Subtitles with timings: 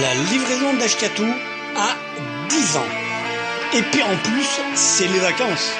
[0.00, 1.26] La livraison d'Ashkatou
[1.76, 1.96] a
[2.48, 2.86] 10 ans.
[3.74, 4.46] Et puis en plus,
[4.76, 5.72] c'est les vacances.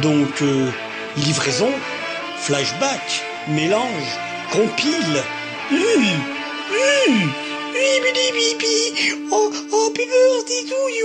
[0.00, 0.70] Donc, euh,
[1.16, 1.72] livraison,
[2.38, 4.12] flashback, mélange,
[4.52, 5.24] compile.
[5.72, 6.04] Hum,
[6.70, 7.32] hum,
[7.72, 9.16] bibi.
[9.32, 11.04] Oh, oh, to you.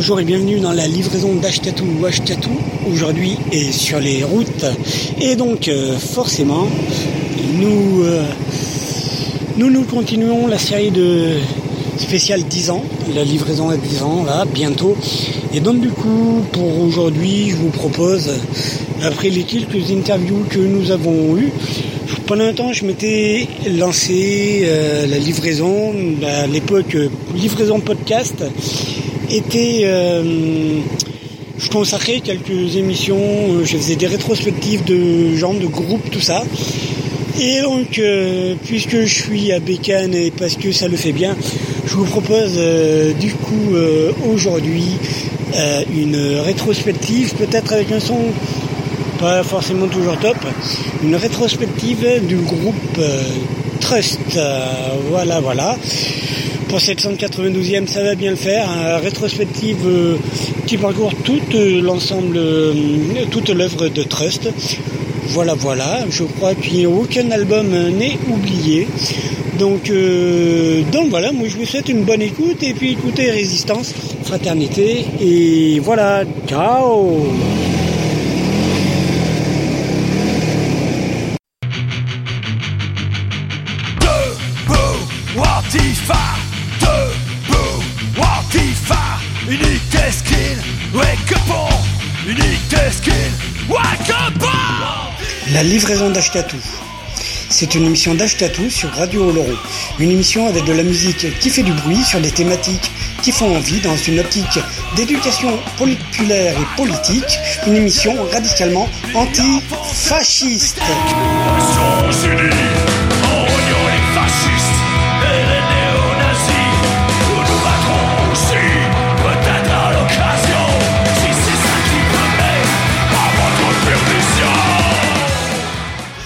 [0.00, 2.52] Bonjour et bienvenue dans la livraison d'Ashtatou ou Ashtatou,
[2.88, 4.64] aujourd'hui et sur les routes.
[5.20, 6.68] Et donc euh, forcément,
[7.54, 8.22] nous, euh,
[9.56, 11.38] nous nous continuons la série de
[11.96, 14.96] spécial 10 ans, la livraison à 10 ans là, bientôt.
[15.52, 18.30] Et donc du coup, pour aujourd'hui, je vous propose,
[19.02, 21.50] après les quelques interviews que nous avons eues,
[22.28, 25.92] pendant un temps, je m'étais lancé euh, la livraison,
[26.24, 26.96] à l'époque
[27.34, 28.44] livraison podcast,
[29.30, 30.80] était, euh,
[31.58, 36.42] je consacrais quelques émissions, euh, je faisais des rétrospectives de gens, de groupes, tout ça.
[37.40, 41.36] Et donc, euh, puisque je suis à Bécane et parce que ça le fait bien,
[41.86, 42.60] je vous propose
[43.18, 43.74] du coup
[44.30, 44.84] aujourd'hui
[45.96, 48.18] une rétrospective, peut-être avec un son
[49.18, 50.36] pas forcément toujours top,
[51.02, 53.00] une rétrospective du groupe
[53.80, 54.18] Trust.
[55.08, 55.76] voilà, voilà.
[56.68, 58.68] Pour cette 192e, ça va bien le faire.
[59.02, 60.16] Rétrospective euh,
[60.66, 62.74] qui parcourt tout euh, l'ensemble, euh,
[63.30, 64.50] toute l'œuvre de Trust.
[65.28, 66.04] Voilà, voilà.
[66.10, 68.86] Je crois qu'aucun album n'est oublié.
[69.58, 69.90] Donc,
[70.92, 75.80] donc voilà, moi je vous souhaite une bonne écoute et puis écoutez Résistance, Fraternité et
[75.80, 77.26] voilà, ciao
[95.58, 96.56] La livraison d'Ashkatou.
[97.50, 99.56] C'est une émission d'Ashkatou sur Radio Oloron.
[99.98, 102.92] Une émission avec de la musique qui fait du bruit sur des thématiques
[103.24, 104.60] qui font envie dans une optique
[104.94, 107.40] d'éducation populaire et politique.
[107.66, 110.80] Une émission radicalement anti-fasciste.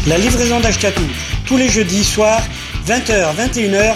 [0.08, 1.04] La livraison d'Ashkatou,
[1.46, 2.42] tous les jeudis soirs,
[2.88, 3.94] 20h, 21h,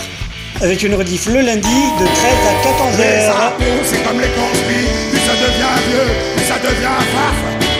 [0.62, 2.14] avec une rediff le lundi de 13
[2.46, 2.98] à 14h.
[3.00, 7.36] Les c'est comme les conspires, plus ça devient vieux, plus ça devient faf.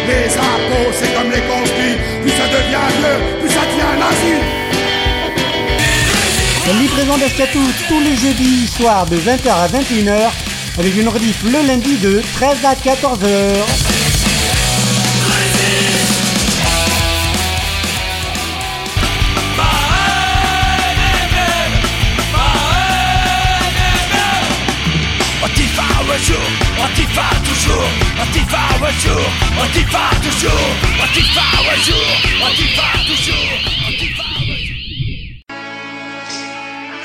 [0.09, 4.35] Les impôts, c'est comme les conspires, plus ça devient vieux, plus ça devient nazi.
[6.67, 10.31] La livraison d'Ashkatou, tous les jeudis soirs de 20h à 21h,
[10.81, 13.96] avec une rediff le lundi de 13 à 14h.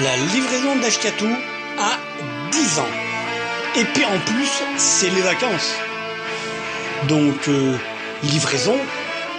[0.02, 1.30] La livraison d'Ashkatou
[1.78, 1.98] a
[2.52, 2.90] 10 ans.
[3.76, 5.76] Et puis en plus, c'est les vacances.
[7.08, 7.78] Donc, euh,
[8.24, 8.78] livraison,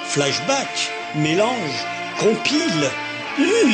[0.06, 1.84] flashback, mélange,
[2.20, 2.90] compile.
[3.38, 3.72] Hum,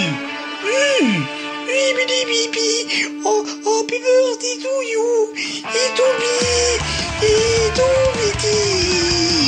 [0.65, 1.27] hum,
[1.67, 3.21] bibi.
[3.25, 3.87] Oh, oh,
[7.21, 9.48] Idou midi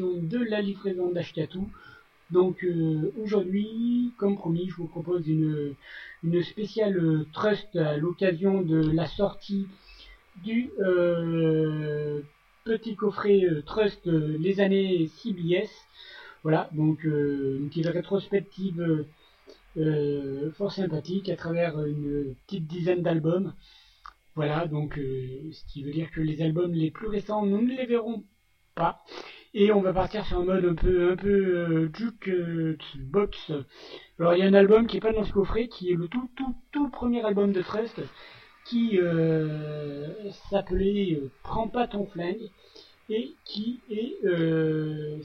[0.00, 1.68] de la livraison d'Ashkatou.
[2.30, 5.74] Donc euh, aujourd'hui, comme promis, je vous propose une,
[6.24, 9.66] une spéciale trust à l'occasion de la sortie
[10.42, 12.22] du euh,
[12.64, 15.70] petit coffret euh, trust les années CBS.
[16.42, 19.04] Voilà, donc une petite rétrospective
[20.54, 23.52] fort sympathique à travers une petite dizaine d'albums.
[24.34, 27.76] Voilà, donc euh, ce qui veut dire que les albums les plus récents, nous ne
[27.76, 28.24] les verrons
[28.74, 29.04] pas.
[29.54, 33.52] Et on va partir sur un mode un peu un peu euh, jukebox.
[34.18, 36.08] Alors il y a un album qui est pas dans ce coffret, qui est le
[36.08, 38.00] tout tout tout premier album de Trust,
[38.64, 40.08] qui euh,
[40.50, 42.50] s'appelait Prends pas ton flingue
[43.10, 44.16] et qui est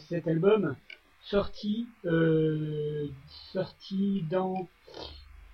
[0.10, 0.76] cet album
[1.22, 1.88] sorti
[3.54, 4.68] sorti dans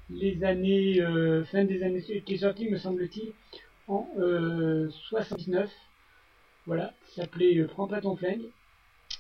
[0.10, 3.34] les années, euh, fin des années, qui est sorti, me semble-t-il,
[3.88, 4.08] en
[5.10, 5.64] 79.
[5.64, 5.68] Euh,
[6.66, 8.46] voilà, s'appelait euh, Prends pas ton flingue.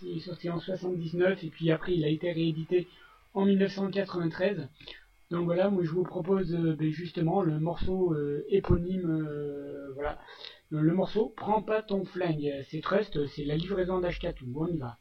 [0.03, 2.87] Il est sorti en 79 et puis après il a été réédité
[3.33, 4.69] en 1993.
[5.31, 8.15] Donc voilà, moi je vous propose ben, justement le morceau
[8.49, 9.25] éponyme,
[9.95, 10.19] voilà,
[10.69, 12.51] le, morceau Prends pas ton flingue.
[12.69, 14.97] C'est Trust, c'est la livraison d'H4, on y va.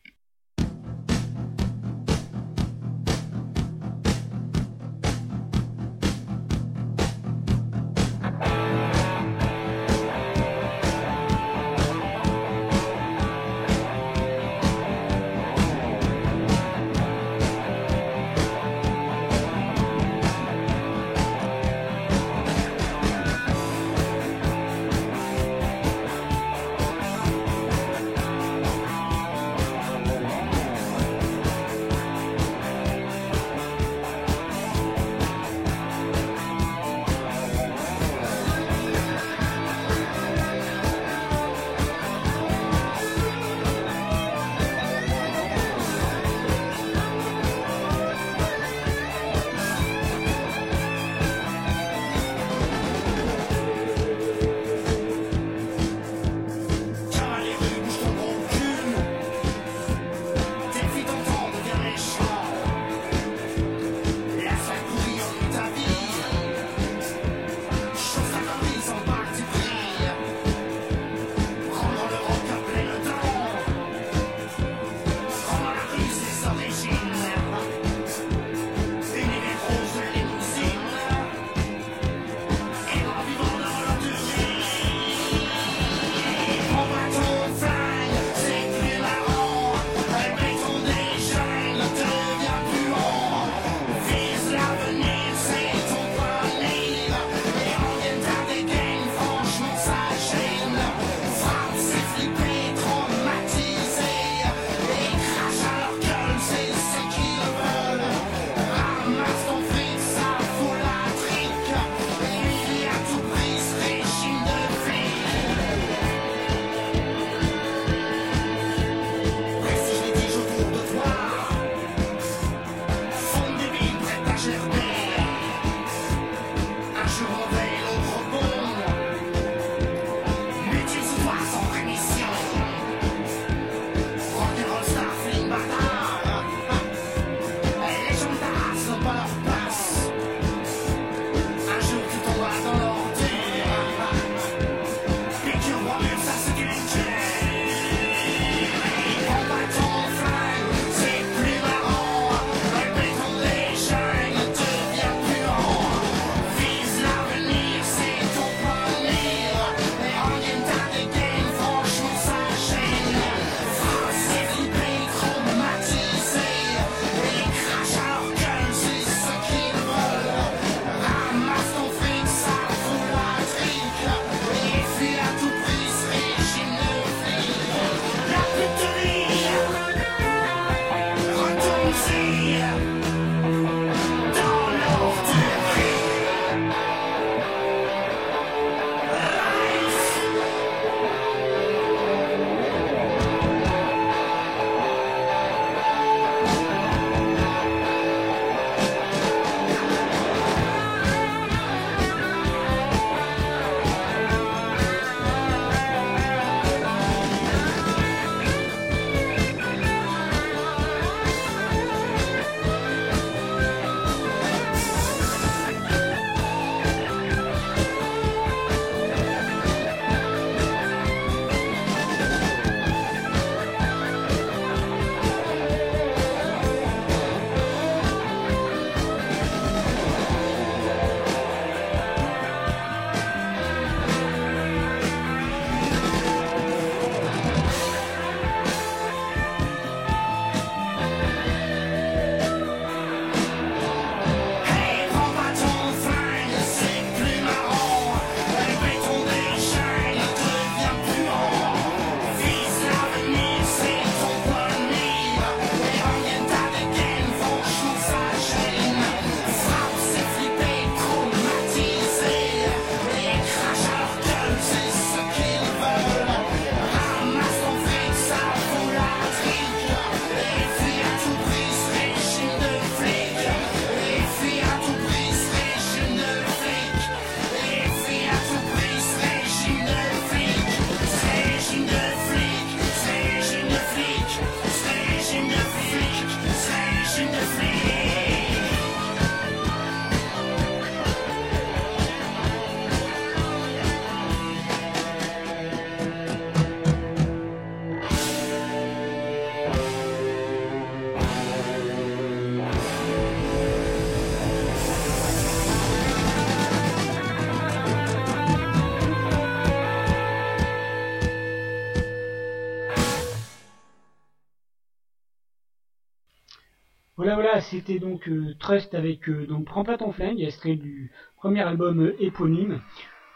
[317.22, 321.12] Voilà, voilà, c'était donc euh, Trust avec euh, donc Prends pas ton flingue, extrait du
[321.36, 322.80] premier album euh, éponyme.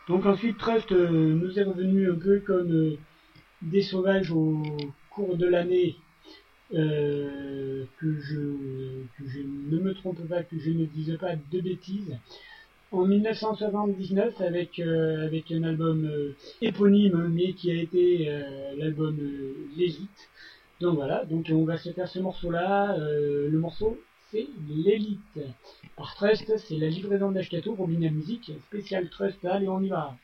[0.08, 2.96] Donc ensuite Trust nous est revenu un peu comme
[3.62, 4.60] des sauvages au
[5.10, 5.94] cours de l'année.
[6.72, 8.40] que, je,
[9.70, 12.18] ne me trompe pas, que je ne dise pas de bêtises.
[12.90, 16.10] En 1979 avec, avec un album
[16.60, 18.36] éponyme mais qui a été
[18.76, 19.16] l'album
[19.76, 20.28] L'élite
[20.80, 22.96] donc voilà, donc on va se faire ce morceau-là.
[22.98, 23.98] Euh, le morceau,
[24.30, 25.20] c'est l'élite.
[25.96, 29.42] Par Trust, c'est la livraison d'Ashkato pour Bina Music, spécial Trust.
[29.44, 30.14] Allez, on y va.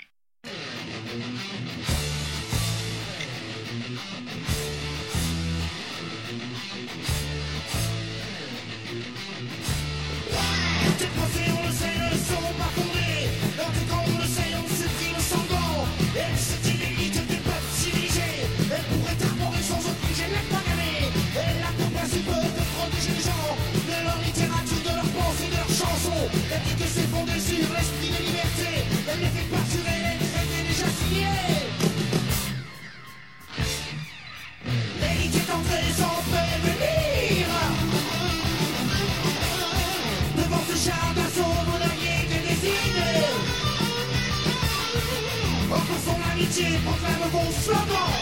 [46.53, 47.31] Amitié proclame
[47.65, 48.13] slogan.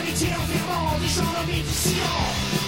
[0.00, 2.61] Amitié enfermant des gens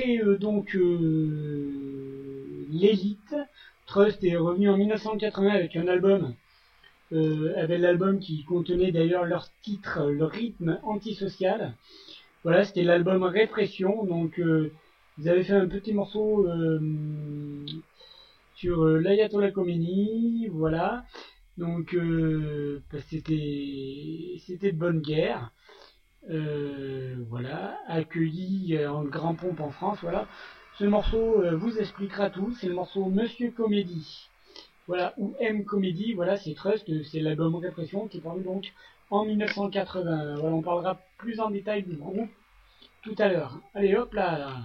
[0.00, 1.70] après euh, donc euh,
[2.70, 3.34] l'élite,
[3.86, 6.34] Trust est revenu en 1980 avec un album,
[7.12, 11.74] euh, avec l'album qui contenait d'ailleurs leur titre, le rythme antisocial.
[12.44, 14.04] Voilà, c'était l'album Répression.
[14.04, 14.40] Donc
[15.18, 16.48] ils avaient fait un petit morceau
[18.54, 21.04] sur l'Ayatollah Khomeini, voilà.
[21.58, 21.94] Donc
[23.10, 25.52] c'était c'était de bonne guerre.
[26.28, 30.26] Voilà, accueilli euh, en grand pompe en France, voilà.
[30.78, 34.28] Ce morceau euh, vous expliquera tout, c'est le morceau Monsieur Comédie.
[34.86, 38.72] Voilà, ou M Comédie, voilà, c'est Trust, euh, c'est l'album Répression qui est paru donc
[39.10, 40.36] en 1980.
[40.36, 42.30] Voilà, on parlera plus en détail du groupe
[43.02, 43.58] tout à l'heure.
[43.74, 44.62] Allez, hop là.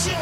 [0.00, 0.18] L'épuration.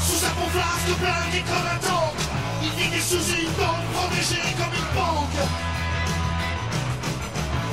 [0.00, 2.14] Sous bon flasque blindé comme un tank.
[2.62, 5.48] Il vit sous une banque protégée comme une banque.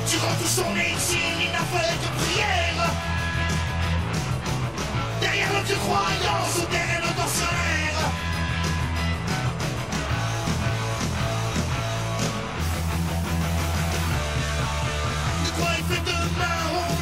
[0.08, 2.90] Durant tout son exil, il n'a fait que prière.
[5.20, 6.66] Derrière notre croyance,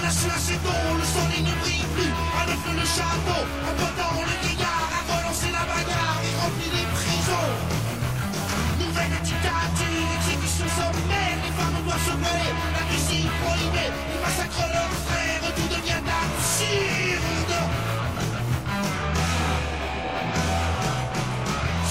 [0.08, 2.12] la le soleil ne brille plus.
[2.40, 6.88] À neuf le château, en potant le vieillard, à relancer la bagarre et remplir les
[6.96, 7.52] prisons.
[8.80, 14.96] Nouvelle dictature, exécution sommaire, les femmes doivent se mêler, la musique prohibée, ils massacrent leurs
[15.04, 17.54] frères, tout devient absurde.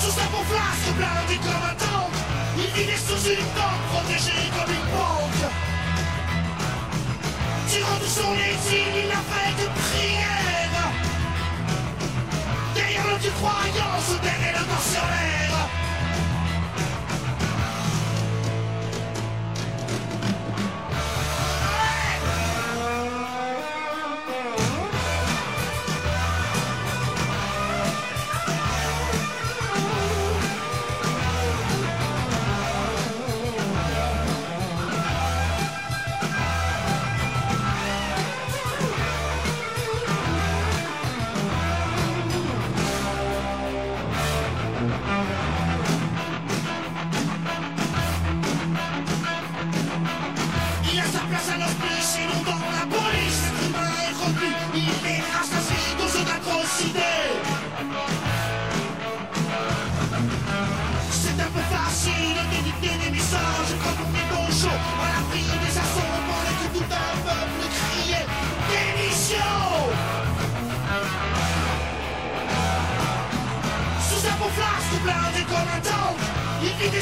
[0.02, 2.14] Sous bon flasque blindé comme un tank,
[2.58, 5.67] il vivait sous une banque, protégé comme une banque.
[7.78, 10.92] Durant tout son exil, il n'a fait que prière.
[12.74, 15.47] Derrière notre croyance, derrière le a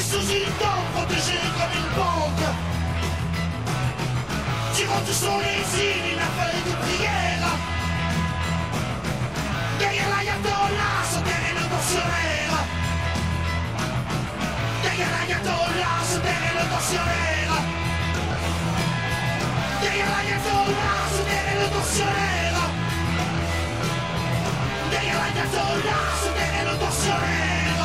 [0.06, 2.46] il vivait sous une dent protégé comme une banque.
[4.76, 7.48] Durant tout son exil, il n'a fait de prière.
[9.78, 12.56] Derrière l'ayatollah, derrière le tortionnaire.
[14.82, 17.56] Derrière l'ayatollah, derrière le tortionnaire.
[19.80, 22.62] Derrière l'ayatollah, derrière le tortionnaire.
[24.90, 26.04] Derrière l'ayatollah,
[26.36, 27.75] derrière le tortionnaire.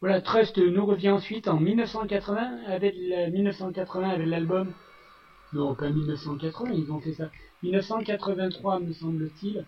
[0.00, 4.72] Voilà, Trust nous revient ensuite en 1980 avec la- 1980 avec l'album.
[5.52, 7.30] Non, pas 1980, ils ont fait ça.
[7.62, 9.64] 1983 me semble-t-il.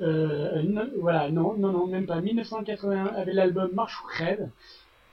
[0.00, 2.20] Euh, non, voilà, non, non, non, même pas.
[2.20, 4.48] 1981 avec l'album Marche ou Crève,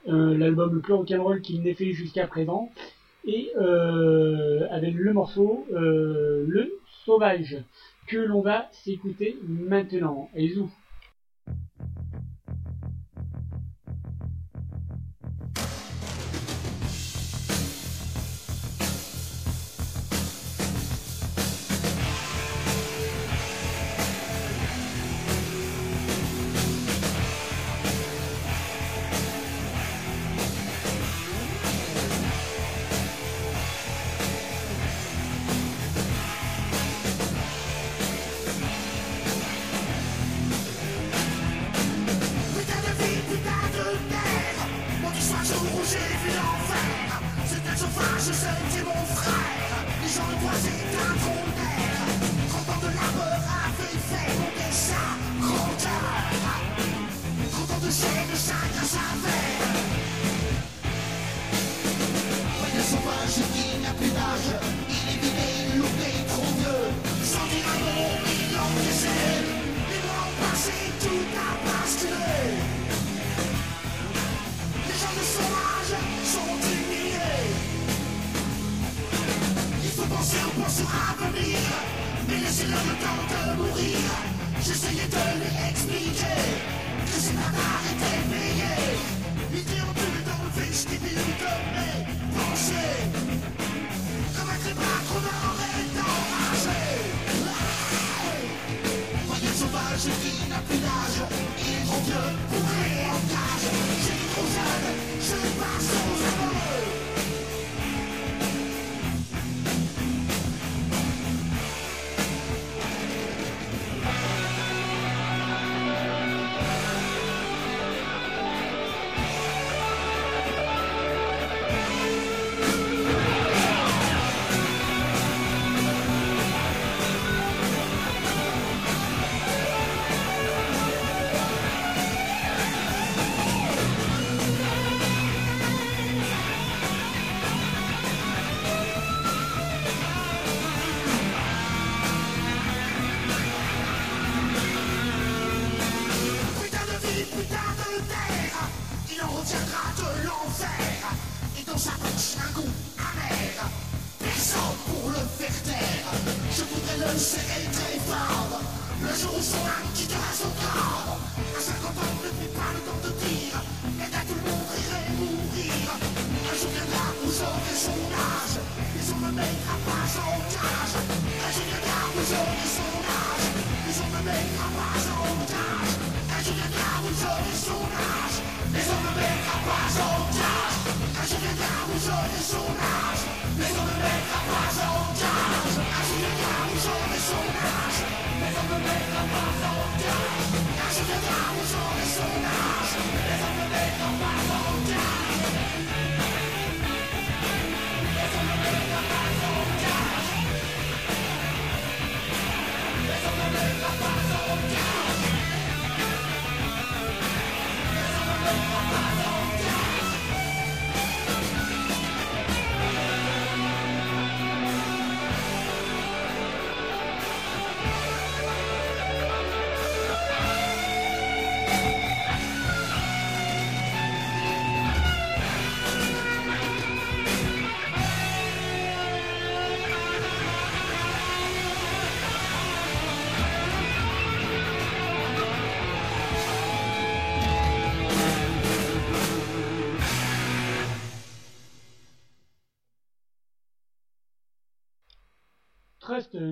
[0.08, 2.70] euh, l'album le plus rock'n'roll qu'il n'ait fait jusqu'à présent,
[3.24, 7.56] et euh, avec le morceau euh, Le Sauvage
[8.06, 10.30] que l'on va s'écouter maintenant.
[10.36, 10.70] Et zou.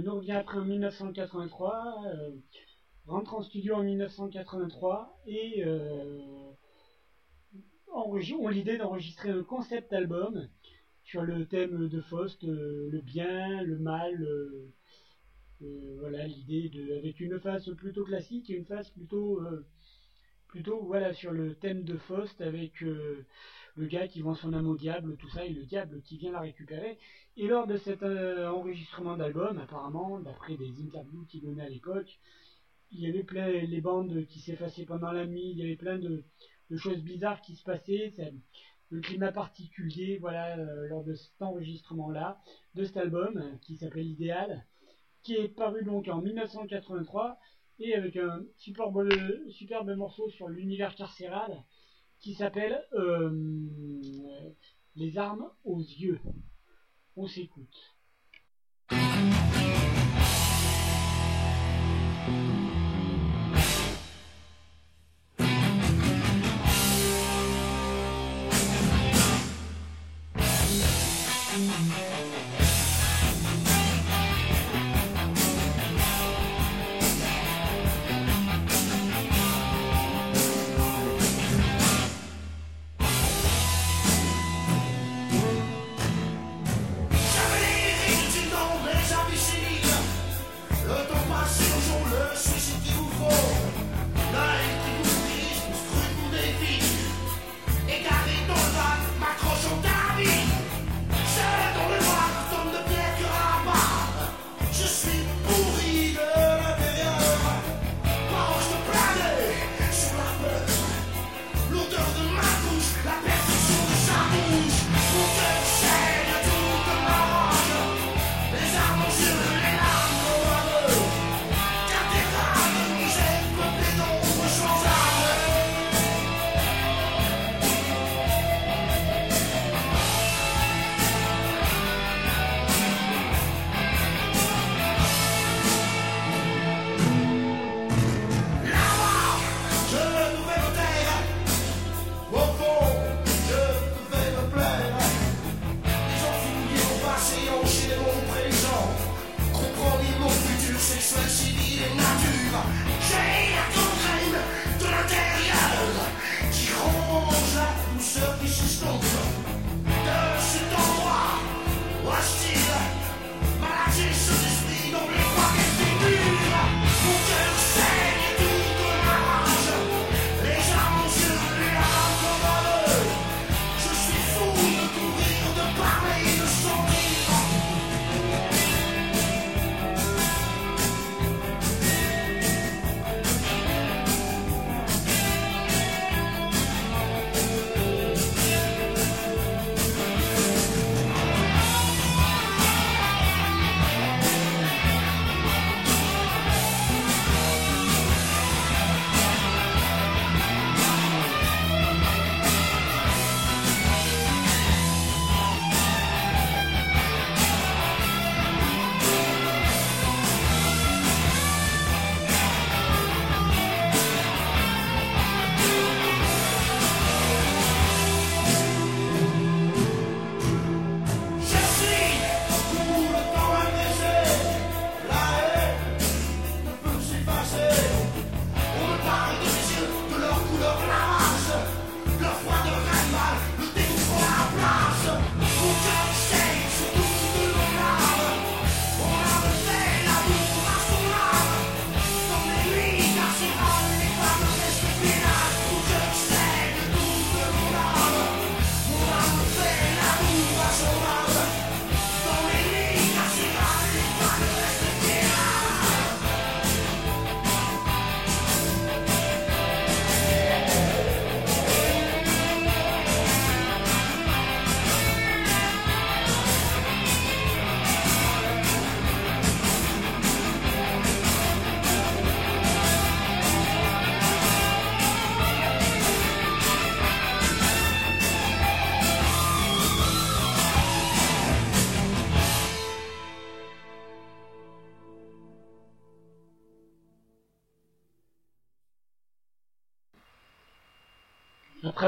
[0.03, 2.31] Nous revient après en 1983, euh,
[3.07, 6.21] rentre en studio en 1983 et euh,
[7.95, 10.49] ont l'idée d'enregistrer un concept album
[11.05, 14.27] sur le thème de Faust, euh, le bien, le mal,
[16.01, 19.41] voilà l'idée de avec une face plutôt classique et une face plutôt
[20.49, 22.83] plutôt voilà sur le thème de Faust avec
[23.77, 26.33] le gars qui vend son âme au diable, tout ça, et le diable qui vient
[26.33, 26.99] la récupérer.
[27.37, 32.21] Et lors de cet euh, enregistrement d'album, apparemment, d'après des interviews qu'il donnait à l'époque,
[32.93, 35.99] il y avait plein les bandes qui s'effaçaient pendant la nuit, il y avait plein
[35.99, 36.23] de,
[36.77, 38.15] choses bizarres qui se passaient,
[38.91, 42.41] le climat particulier, voilà, euh, lors de cet enregistrement-là,
[42.77, 44.65] de cet album euh, qui s'appelle Idéal,
[45.25, 47.41] qui est paru donc en 1983
[47.81, 51.65] et avec un superbe, morceau sur l'univers carcéral
[52.21, 52.81] qui s'appelle
[54.95, 56.21] Les armes aux yeux.
[57.17, 57.94] On s'écoute.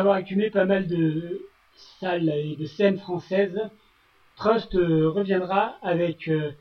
[0.07, 1.49] Avoir accumulé pas mal de
[1.99, 3.61] salles et de scènes françaises,
[4.37, 6.53] Trust euh, reviendra avec, euh,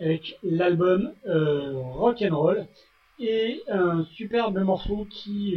[0.00, 2.66] avec l'album euh, Rock'n'Roll
[3.18, 5.56] et un superbe morceau qui,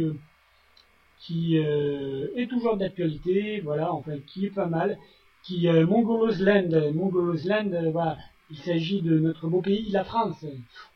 [1.18, 4.96] qui est toujours d'actualité, voilà, enfin qui est pas mal,
[5.42, 6.92] qui est Mongolos Land.
[6.94, 8.16] Mongolos Land, voilà,
[8.50, 10.46] il s'agit de notre beau pays, la France,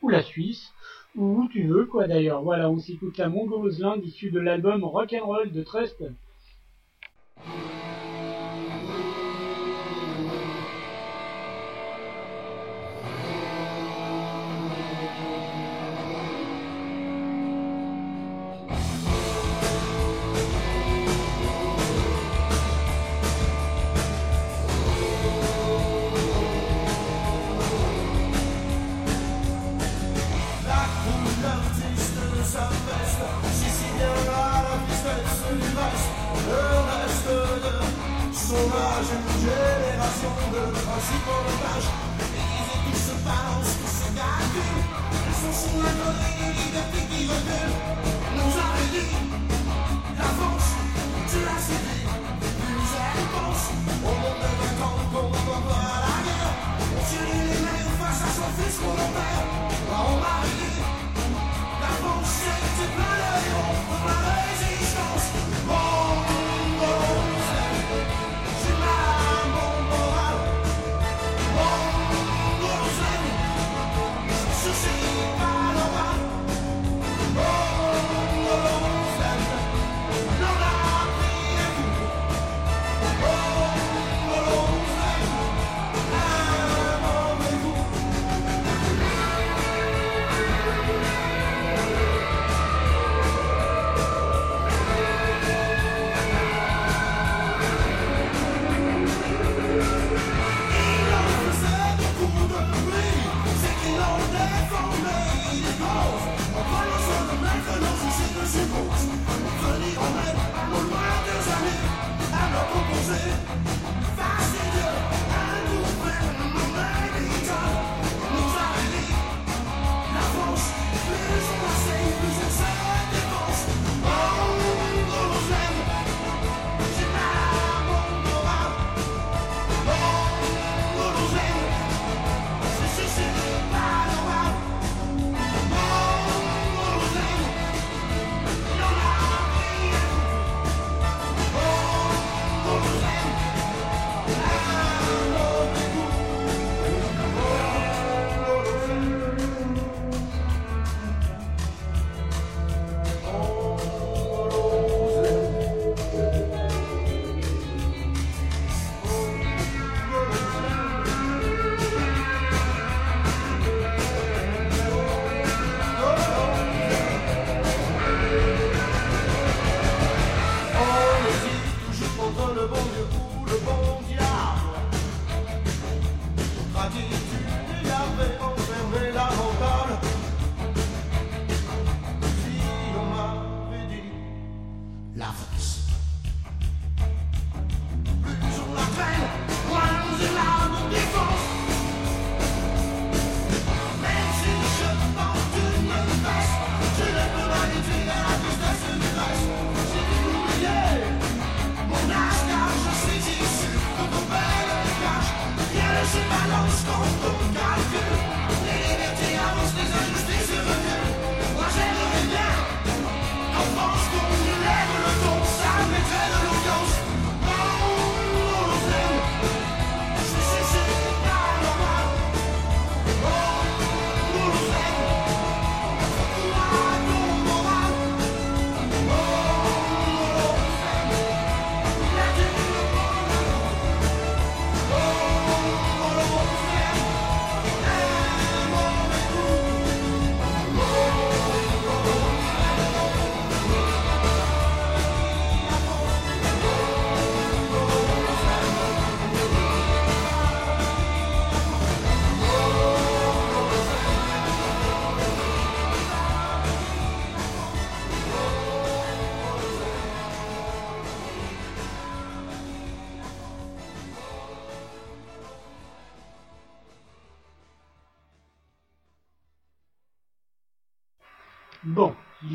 [0.01, 0.73] ou la Suisse,
[1.15, 2.41] ou où tu veux, quoi d'ailleurs.
[2.41, 6.03] Voilà, on s'écoute la Mongolos Land issue de l'album Rock'n'Roll de Trust.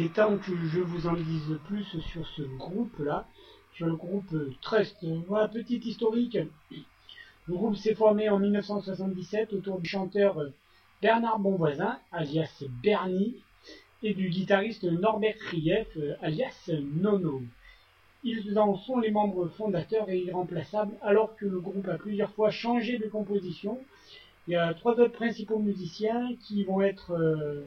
[0.08, 3.26] Est temps que je vous en dise plus sur ce groupe-là,
[3.74, 4.96] sur le groupe Trust.
[5.26, 6.38] Voilà, petite historique.
[7.46, 10.42] Le groupe s'est formé en 1977 autour du chanteur
[11.02, 13.36] Bernard Bonvoisin, alias Bernie,
[14.02, 15.86] et du guitariste Norbert Krief,
[16.22, 17.42] alias Nono.
[18.24, 22.50] Ils en sont les membres fondateurs et irremplaçables, alors que le groupe a plusieurs fois
[22.50, 23.78] changé de composition.
[24.46, 27.66] Il y a trois autres principaux musiciens qui vont être euh,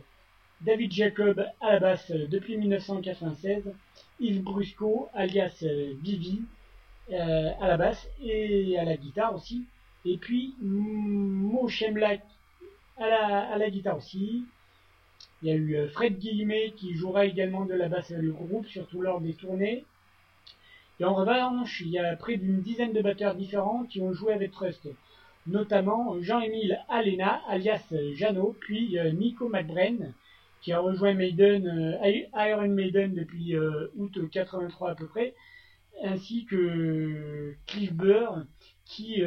[0.62, 3.64] David Jacob à la basse depuis 1996,
[4.20, 5.64] Yves Brusco alias
[5.96, 6.44] Bivi
[7.12, 9.66] euh, à la basse et à la guitare aussi,
[10.06, 12.22] et puis Mo Shemlak
[12.98, 14.44] à la, guitare aussi.
[15.42, 18.68] Il y a eu euh, Fred Guillemet qui jouera également de la basse le groupe,
[18.68, 19.84] surtout lors des tournées.
[21.00, 24.34] Et en revanche, il y a près d'une dizaine de batteurs différents qui ont joué
[24.34, 24.88] avec Trust,
[25.48, 30.14] notamment Jean-Émile Alena, alias Jeannot, puis euh, Nico McBrain,
[30.62, 35.34] qui a rejoint Maiden, euh, Iron Maiden depuis euh, août 83 à peu près,
[36.04, 38.46] ainsi que Cliff Burr,
[38.86, 39.24] qui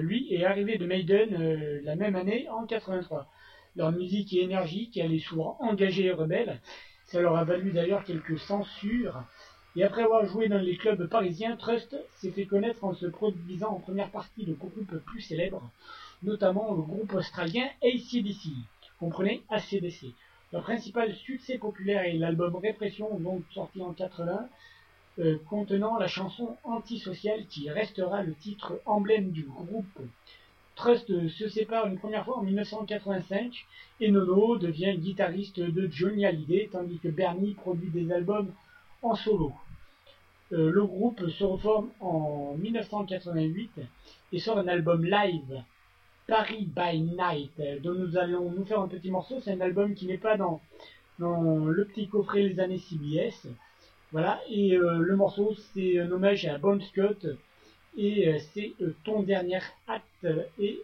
[0.00, 3.30] lui est arrivé de Maiden la même année en 83.
[3.76, 6.60] Leur musique est énergique elle est souvent engagée et rebelle.
[7.04, 9.22] Ça leur a valu d'ailleurs quelques censures
[9.76, 13.72] et après avoir joué dans les clubs parisiens, Trust s'est fait connaître en se produisant
[13.72, 15.70] en première partie de groupes plus célèbres,
[16.22, 18.52] notamment le groupe australien ACDC,
[18.98, 19.42] comprenez?
[19.50, 20.14] ACDC.
[20.52, 24.48] Leur principal succès populaire est l'album Répression, donc sorti en 80,
[25.18, 29.98] euh, contenant la chanson Antisocial qui restera le titre emblème du groupe.
[30.76, 33.66] Trust se sépare une première fois en 1985
[34.00, 38.52] et Nono devient guitariste de Johnny Hallyday tandis que Bernie produit des albums
[39.02, 39.52] en solo.
[40.52, 43.80] Euh, le groupe se reforme en 1988
[44.32, 45.62] et sort un album live,
[46.26, 47.52] Paris by Night,
[47.82, 49.40] dont nous allons nous faire un petit morceau.
[49.40, 50.60] C'est un album qui n'est pas dans,
[51.18, 53.46] dans le petit coffret Les années CBS.
[54.12, 57.26] Voilà, et euh, le morceau c'est un hommage à Bon Scott
[57.96, 58.72] et euh, c'est
[59.04, 60.26] Ton dernier acte
[60.60, 60.80] et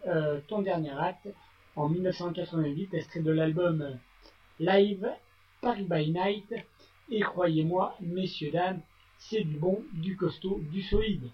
[0.49, 1.29] Ton dernier acte
[1.77, 3.99] en 1988, extrait de l'album
[4.61, 5.09] Live
[5.61, 6.55] Paris by Night.
[7.11, 8.81] Et croyez-moi, messieurs, dames,
[9.19, 11.31] c'est du bon, du costaud, du solide.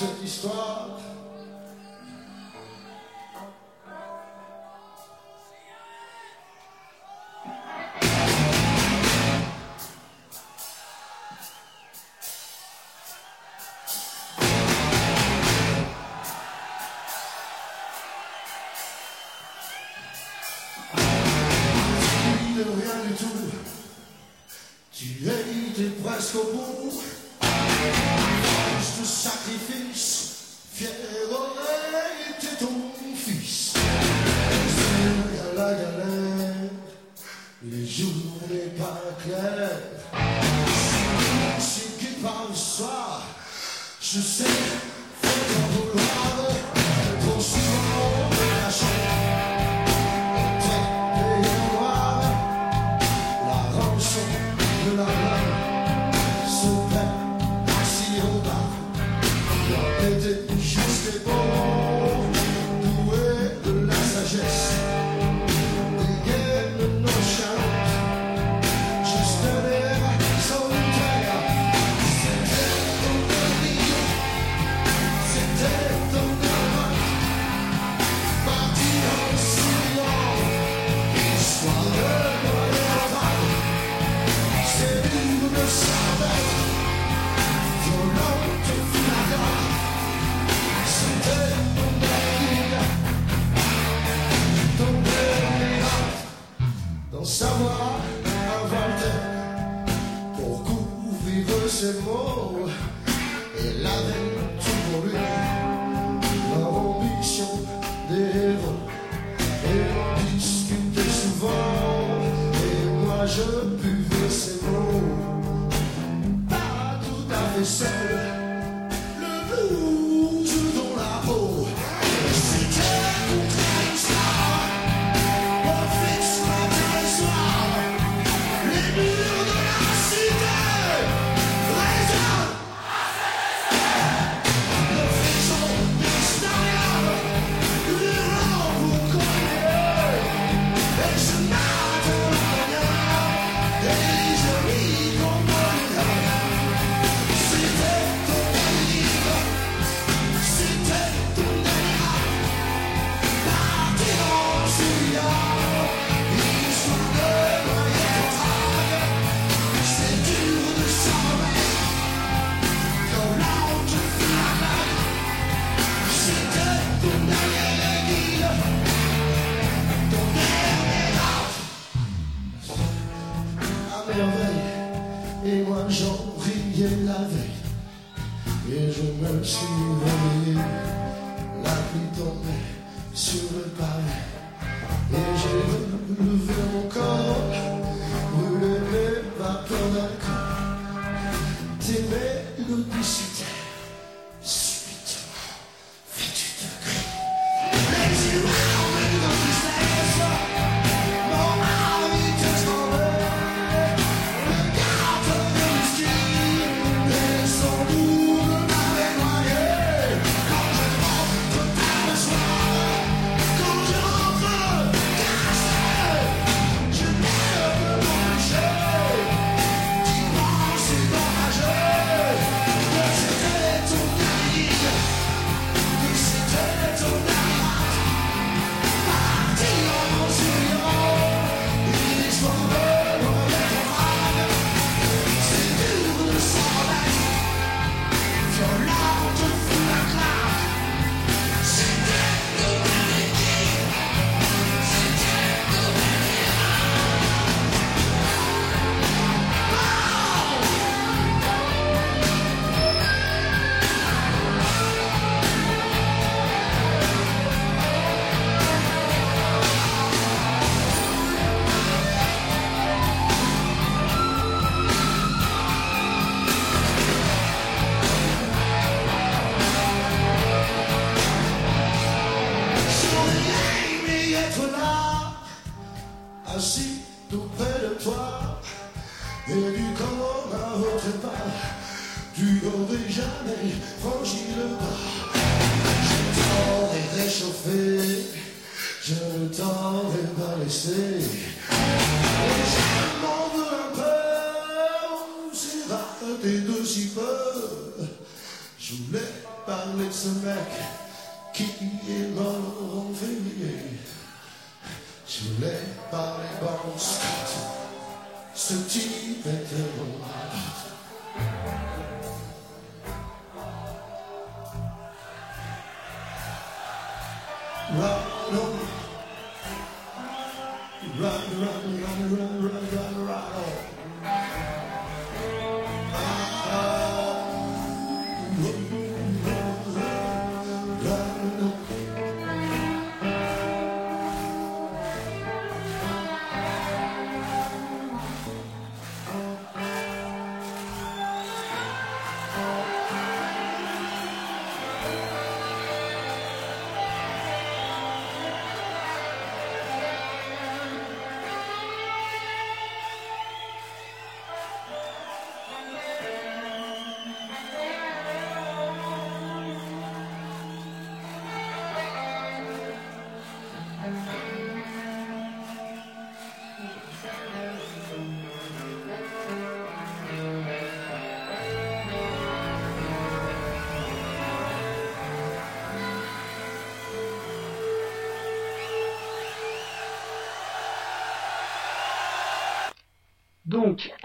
[0.00, 0.98] cette histoire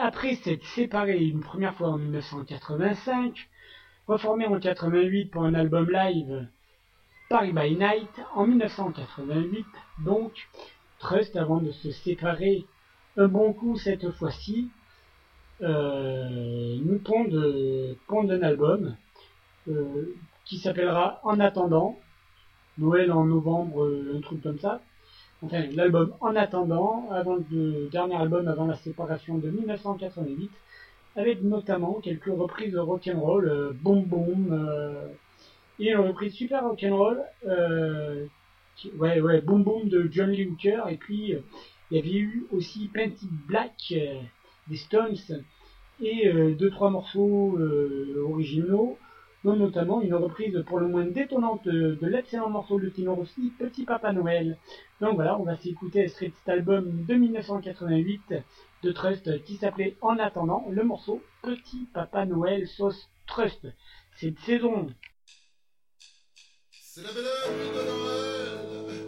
[0.07, 3.49] Après s'être séparé une première fois en 1985,
[4.05, 6.47] reformé en 88 pour un album live
[7.27, 9.65] Paris by Night en 1988,
[10.05, 10.47] donc
[10.99, 12.67] Trust avant de se séparer
[13.17, 14.69] un bon coup cette fois-ci,
[15.63, 18.95] euh, nous pond d'un album
[19.69, 21.97] euh, qui s'appellera En attendant,
[22.77, 24.81] Noël en novembre, un truc comme ça.
[25.41, 30.49] Enfin, l'album En attendant, avant le dernier album avant la séparation de 1988,
[31.15, 35.07] avec notamment quelques reprises de rock'n'roll, euh, Boom Boom, euh,
[35.79, 38.25] et une reprise super rock'n'roll, euh,
[38.97, 41.33] ouais, ouais, Boom Boom de John Lee Hooker, et puis
[41.91, 43.93] il y avait eu aussi Painted Black
[44.67, 45.15] des Stones,
[46.01, 47.57] et deux trois morceaux
[48.17, 48.97] originaux,
[49.53, 54.11] notamment une reprise pour le moins détonnante de, l'excellent morceau de Tino Rossi, Petit Papa
[54.13, 54.57] Noël.
[55.01, 58.33] Donc voilà, on va s'écouter extrait de cet album de 1988
[58.83, 63.67] de Trust qui s'appelait En attendant le morceau Petit Papa Noël sauce Trust.
[64.15, 64.87] C'est de saison.
[66.71, 69.05] C'est la belle de Noël.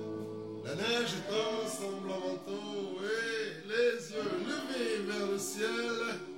[0.66, 6.38] La neige est en semblant manteau et les yeux levés vers le ciel.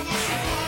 [0.00, 0.59] Noël,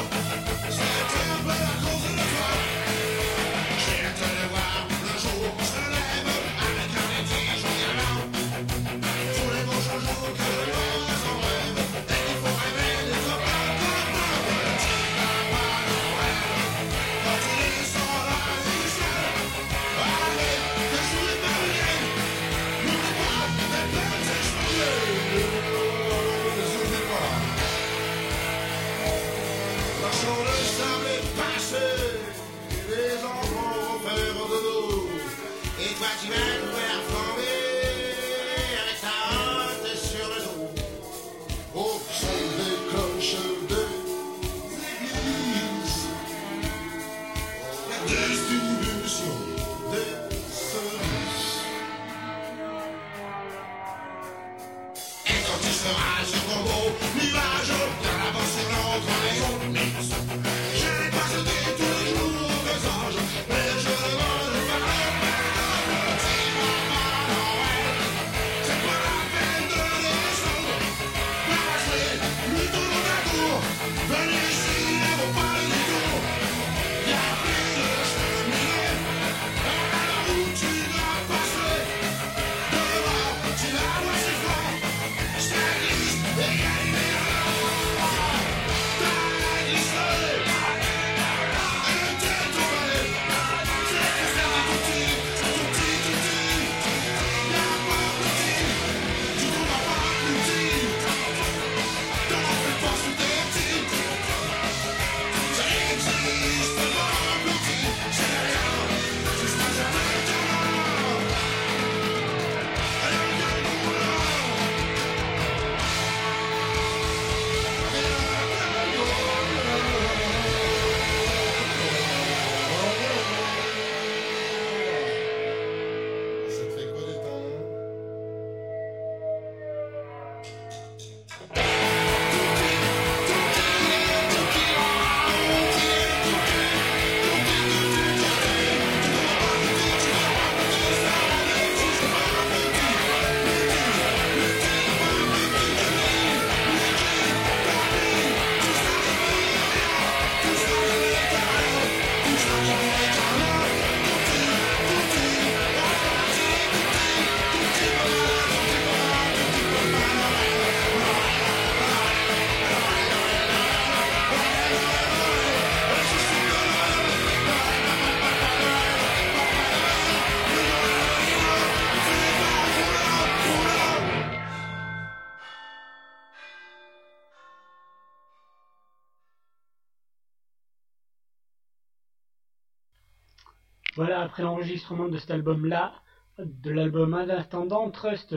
[184.22, 185.92] après l'enregistrement de cet album-là,
[186.38, 188.34] de l'album En attendant, Trust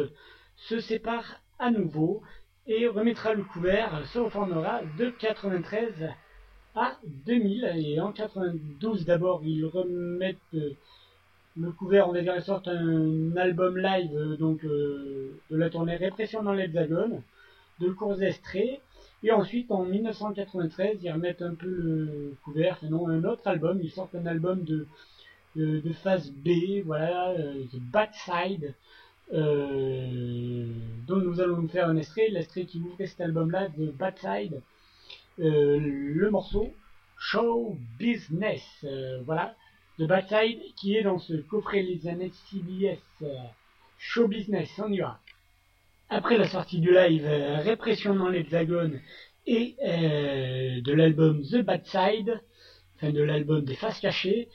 [0.55, 2.21] se sépare à nouveau
[2.67, 6.09] et remettra le couvert, se reformera de 93
[6.75, 7.71] à 2000.
[7.75, 10.71] Et en 92 d'abord, ils remettent euh,
[11.55, 15.69] le couvert, on va dire, ils sortent un album live euh, donc euh, de la
[15.69, 17.21] tournée Répression dans l'Hexagone,
[17.79, 18.81] de courts extraits.
[19.23, 23.79] Et ensuite, en 1993, ils remettent un peu le couvert, sinon un autre album.
[23.81, 24.87] Ils sortent un album de,
[25.55, 28.73] de, phase B, voilà, euh, The Bad Side,
[29.33, 30.67] euh,
[31.07, 34.61] dont nous allons nous faire un extrait, l'extrait qui ouvrait cet album-là, The Bad Side,
[35.39, 36.73] euh, le morceau
[37.17, 39.55] Show Business, euh, voilà,
[39.97, 43.33] The Bad Side qui est dans ce coffret Les années CBS, euh,
[43.97, 45.19] Show Business, on y va.
[46.09, 48.99] Après la sortie du live euh, Répression dans l'Hexagone
[49.47, 52.41] et euh, de l'album The Bad Side,
[52.95, 54.49] enfin de l'album des faces cachées,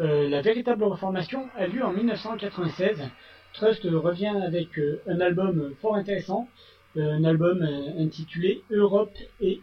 [0.00, 3.10] euh, la véritable reformation a lieu en 1996.
[3.52, 6.48] Trust revient avec euh, un album fort intéressant,
[6.96, 9.60] euh, un album euh, intitulé Europe et.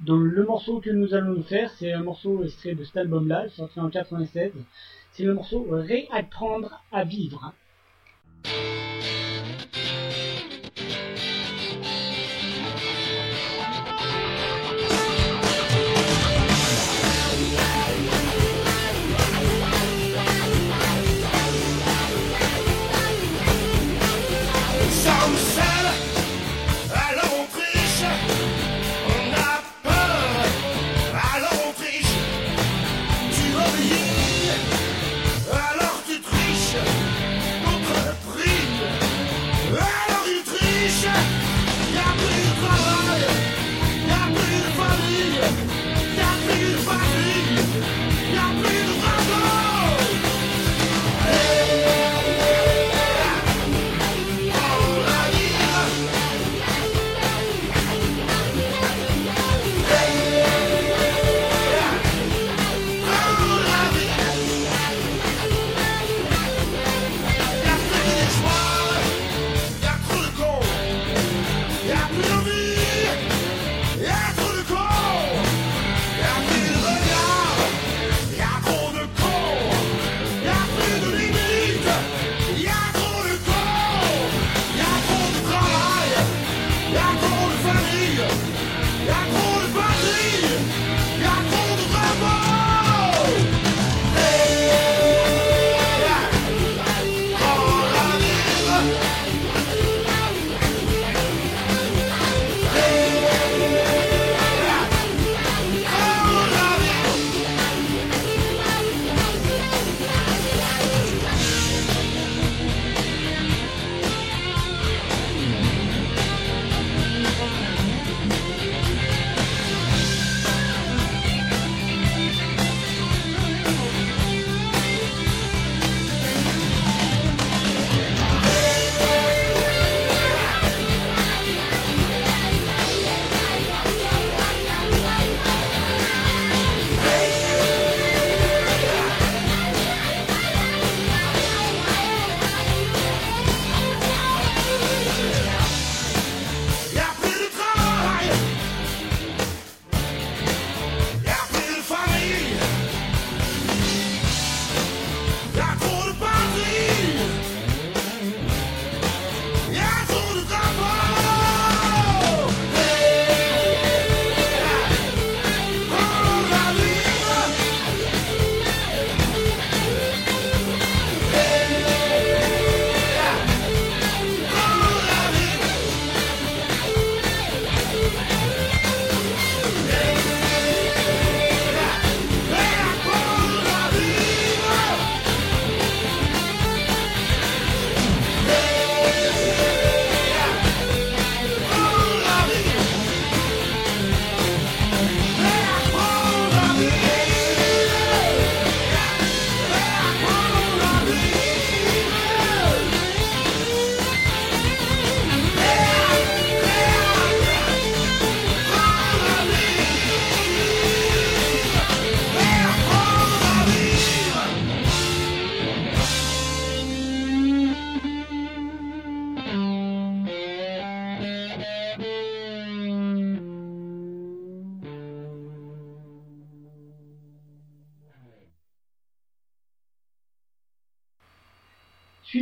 [0.00, 3.48] Donc le morceau que nous allons nous faire, c'est un morceau extrait de cet album-là,
[3.48, 4.52] sorti en 96.
[5.10, 7.52] C'est le morceau Réapprendre à vivre.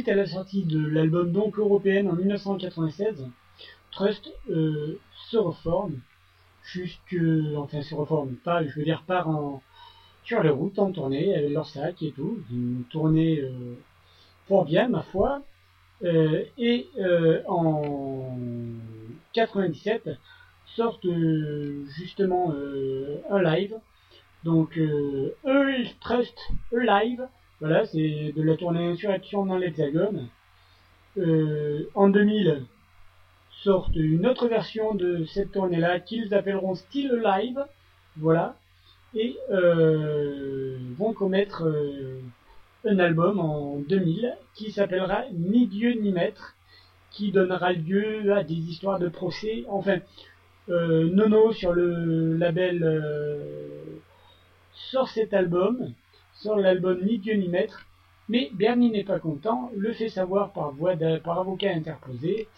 [0.08, 3.26] À la sortie de l'album donc européenne en 1996,
[3.90, 5.00] Trust euh,
[5.30, 5.98] se reforme.
[6.62, 7.16] jusque,
[7.56, 9.62] enfin se reforme pas, je veux dire part en
[10.22, 13.74] sur les routes en tournée avec leur sac et tout, une tournée euh,
[14.46, 15.42] fort bien ma foi.
[16.04, 18.36] Euh, et euh, en
[19.32, 20.10] 97
[20.76, 21.06] sortent
[21.96, 22.54] justement
[23.30, 23.74] un live.
[24.44, 26.38] Donc Earl Trust
[26.70, 27.26] Live,
[27.60, 30.28] voilà, c'est de la tournée Insurrection dans l'Hexagone.
[31.18, 32.64] Euh, en 2000
[33.62, 37.64] sortent une autre version de cette tournée-là qu'ils appelleront Still Live,
[38.16, 38.56] voilà,
[39.14, 42.20] et euh, vont commettre euh,
[42.84, 46.54] un album en 2000 qui s'appellera Ni Dieu ni Maître,
[47.10, 49.64] qui donnera lieu à des histoires de procès.
[49.68, 49.98] Enfin,
[50.68, 53.82] euh, Nono sur le label euh,
[54.90, 55.92] sort cet album,
[56.38, 57.86] sort l'album Ni Dieu ni Maître,
[58.28, 62.48] mais Bernie n'est pas content, le fait savoir par voie par avocat interposé,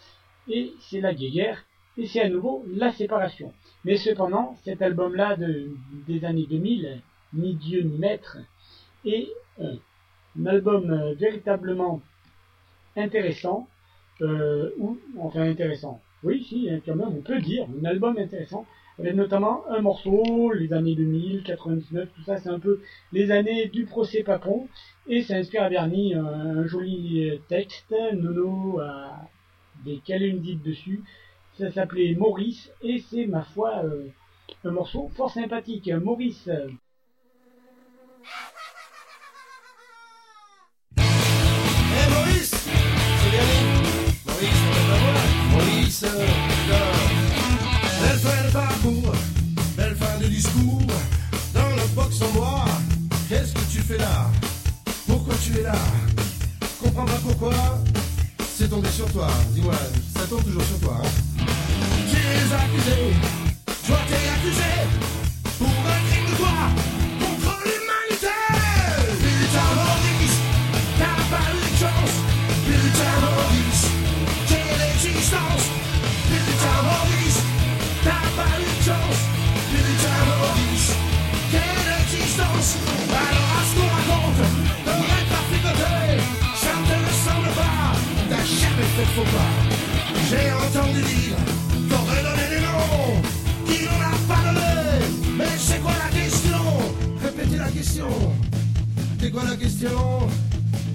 [0.47, 1.63] et c'est la guerre,
[1.97, 3.53] et c'est à nouveau la séparation.
[3.85, 5.69] Mais cependant, cet album-là de,
[6.07, 7.01] des années 2000,
[7.33, 8.37] Ni Dieu ni Maître,
[9.05, 12.01] est un album euh, véritablement
[12.95, 13.67] intéressant,
[14.21, 16.01] euh, ou enfin intéressant.
[16.23, 18.65] Oui, si, hein, quand même, on peut dire, un album intéressant,
[19.13, 22.81] notamment un morceau, les années 2000, 99, tout ça, c'est un peu
[23.11, 24.67] les années du procès Papon,
[25.07, 29.27] et ça inspire à Bernie un, joli texte, Nono a
[29.85, 31.01] des caléndites dessus,
[31.57, 34.07] ça s'appelait Maurice, et c'est, ma foi, euh,
[34.63, 35.89] un morceau fort sympathique.
[35.89, 36.49] Maurice,
[40.97, 43.31] Eh Maurice C'est
[44.25, 44.59] Maurice,
[45.51, 46.48] Maurice,
[50.39, 50.81] discours.
[51.53, 52.65] Dans le box en bois,
[53.27, 54.31] qu'est-ce que tu fais là?
[55.05, 55.75] Pourquoi tu es là?
[56.81, 57.53] Comprends pas pourquoi?
[58.55, 59.75] C'est tombé sur toi, dis-moi,
[60.15, 61.09] ça tombe toujours sur toi hein.
[62.09, 62.99] Tu es accusé,
[63.85, 64.71] toi t'es accusé.
[65.57, 66.57] Pour un crime de quoi
[88.99, 89.51] fait faux pas.
[90.29, 91.37] J'ai entendu dire
[91.89, 93.21] T'aurais donné des noms
[93.65, 95.05] Qui n'en a pas donné.
[95.37, 96.63] Mais c'est quoi la question?
[97.23, 98.09] Répétez la question.
[99.17, 100.27] C'était quoi la question?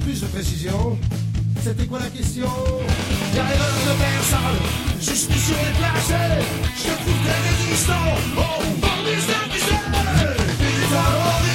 [0.00, 0.98] Plus de précision.
[1.62, 2.50] C'était quoi la question?
[3.34, 4.60] Y'a erreur de personne,
[5.00, 6.44] suspicion déplacée.
[6.76, 8.06] Je trouve très résistant.
[8.36, 9.76] Oh, Maurice d'accusé
[10.58, 11.53] Putain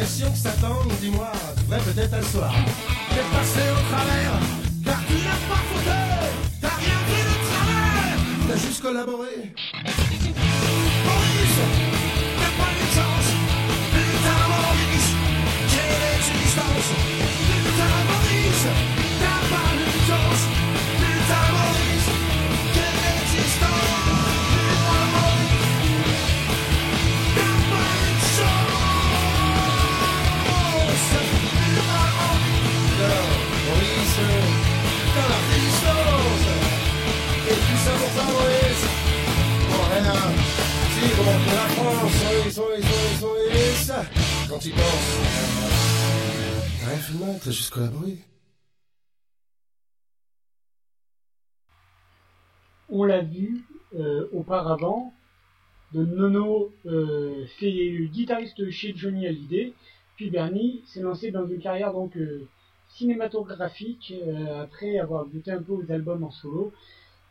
[0.00, 0.50] l'impression que ça
[1.00, 2.54] dis-moi, tu devrais peut-être t'asseoir.
[3.10, 4.32] T'es passé au travers,
[4.84, 5.90] car tu n'as pas fauté.
[6.60, 9.52] T'as rien fait de travers, t'as juste collaboré.
[52.90, 53.64] On l'a vu
[53.94, 55.12] euh, auparavant,
[55.92, 59.72] de Nono euh, fait guitariste chez Johnny Hallyday,
[60.16, 62.46] puis Bernie s'est lancé dans une carrière donc euh,
[62.88, 66.72] cinématographique euh, après avoir goûté un peu aux albums en solo.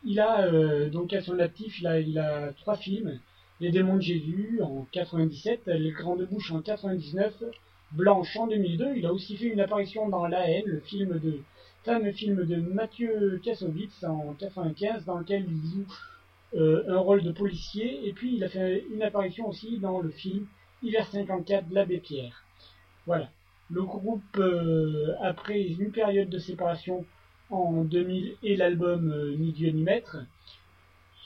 [0.04, 3.20] Il a euh, donc à son actif, il a trois films
[3.62, 7.44] Les démons de Jésus en 97, Les Grandes Bouches en 99,
[7.92, 8.96] Blanche en 2002.
[8.96, 11.40] Il a aussi fait une apparition dans La haine, le film de
[11.84, 15.86] fameux film de Mathieu Kassovitz en 95 dans lequel il joue
[16.56, 20.10] euh, un rôle de policier, et puis il a fait une apparition aussi dans le
[20.10, 20.46] film
[20.82, 22.46] Hiver 54 de l'abbé Pierre.
[23.06, 23.30] Voilà.
[23.70, 27.06] Le groupe, euh, après une période de séparation
[27.50, 30.18] en 2000 et l'album euh, Ni Dieu ni Maître,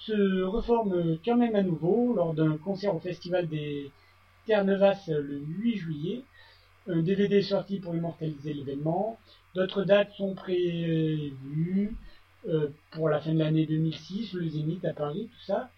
[0.06, 3.92] se reforme quand même à nouveau lors d'un concert au Festival des
[4.46, 6.22] Terre Neuvas le 8 juillet.
[6.88, 9.18] Un DVD est sorti pour immortaliser l'événement.
[9.56, 11.96] D'autres dates sont prévues
[12.50, 15.70] euh, pour la fin de l'année 2006, le Zénith à Paris, tout ça.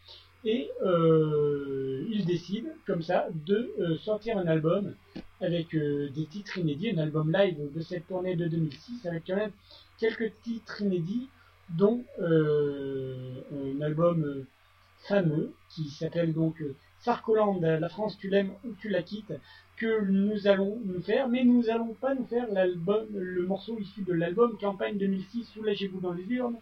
[0.45, 4.93] Et euh, ils décident, comme ça, de euh, sortir un album
[5.41, 9.36] avec euh, des titres inédits, un album live de cette tournée de 2006, avec quand
[9.36, 9.51] même
[9.99, 11.30] quelques titres inédits,
[11.70, 14.47] dont euh, un album euh,
[15.07, 19.34] fameux qui s'appelle donc euh, Sarkoland, la France tu l'aimes ou tu la quittes,
[19.78, 24.01] que nous allons nous faire, mais nous allons pas nous faire l'album, le morceau issu
[24.01, 26.57] de l'album Campagne 2006, Soulagez-vous dans les urnes,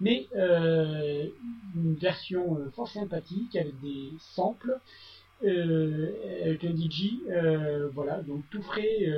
[0.00, 4.78] mais une version fort sympathique avec des samples,
[5.42, 7.18] avec un DJ,
[7.94, 9.08] voilà, donc tout frais,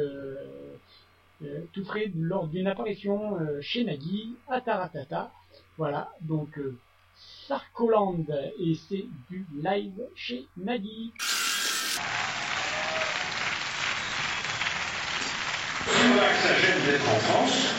[1.43, 5.31] euh, tout frais lors d'une apparition euh, chez Nagui à Taratata,
[5.77, 6.79] voilà, donc euh,
[7.47, 8.25] Sarkoland
[8.59, 11.13] et c'est du live chez Nagui.
[16.43, 17.75] Ça gêne d'être en France.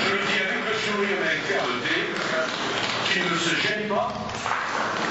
[0.00, 1.98] Je le dis avec le sourire et avec fermeté,
[3.12, 4.12] qu'il ne se gêne pas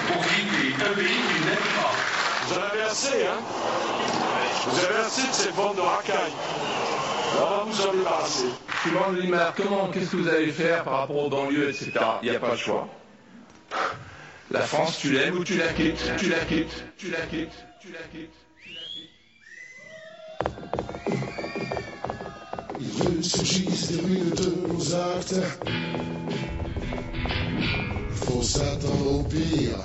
[0.08, 1.94] pour quitter un pays qu'il n'aime pas.
[2.48, 3.40] Vous en avez assez, hein?
[4.70, 6.34] Vous avez assez de cette bande de racailles.
[7.36, 8.46] On va vous en débarrasser.
[8.84, 11.92] Tu demandes Limar, comment, qu'est-ce que vous allez faire par rapport aux banlieues, etc.
[12.22, 12.88] Il n'y a pas le choix.
[14.52, 17.92] La France, tu l'aimes ou tu la quittes, tu la quittes, tu la quittes, tu
[17.92, 18.34] la quittes.
[22.80, 25.36] Il veut surgissent des ruines de nos actes.
[28.10, 29.78] Il faut s'attendre au pire.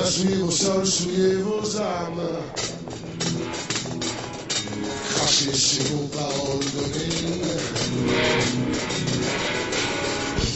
[0.00, 2.28] On a souillé vos sols, souillé vos âmes.
[5.14, 7.42] Craché sur vos paroles données.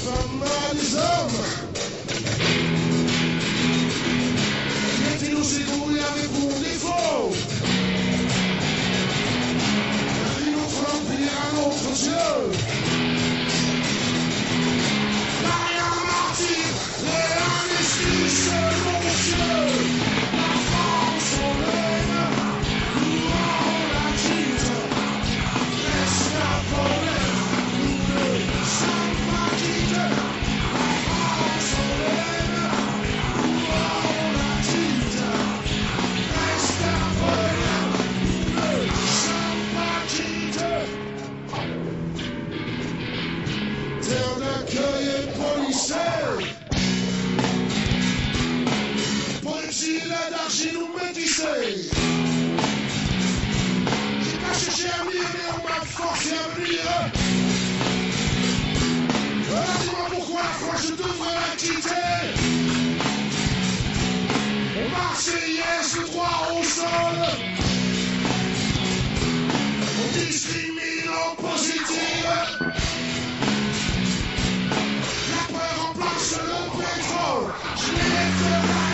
[0.03, 1.45] Femmes à des hommes.
[5.01, 7.35] Mettez nos égouts avec pour défaut.
[17.85, 19.95] Une autre empire, un autre
[49.75, 51.91] Un et un et l'exil d'argile nous métisser.
[54.23, 56.85] J'ai cherché à venir, mais on m'a forcé à venir.
[59.49, 62.15] Dis-moi pourquoi France je devrais la quitter.
[64.77, 67.17] On Marseillaise, droit au sol.
[70.05, 72.27] On discrimine en positif.
[75.31, 77.49] La peur remplace le pétrole.
[77.77, 78.94] Je n'ai que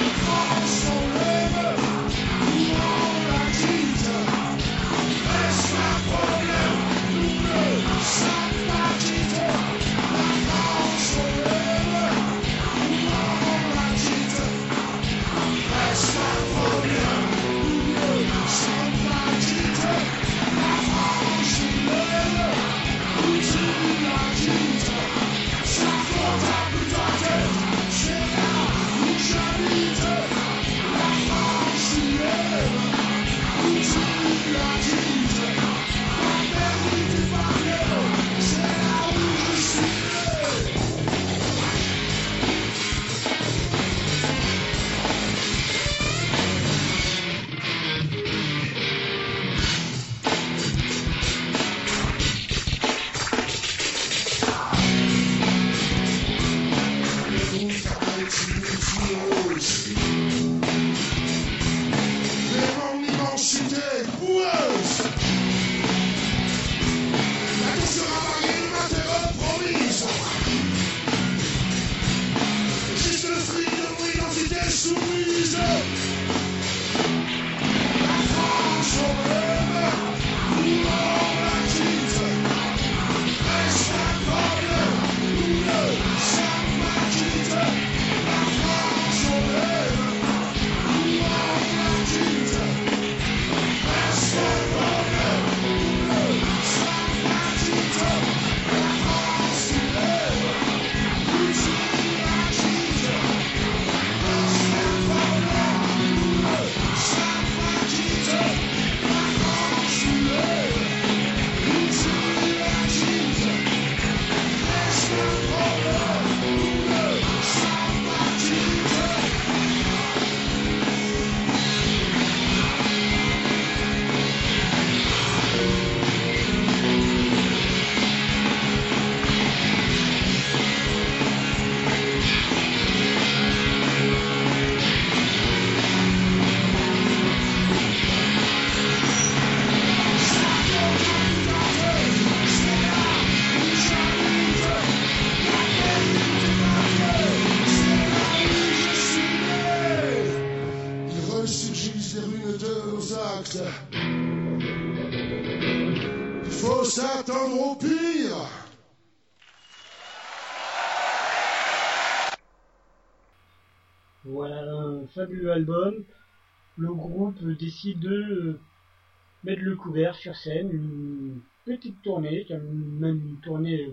[170.21, 173.89] sur scène, une petite tournée, même une tournée,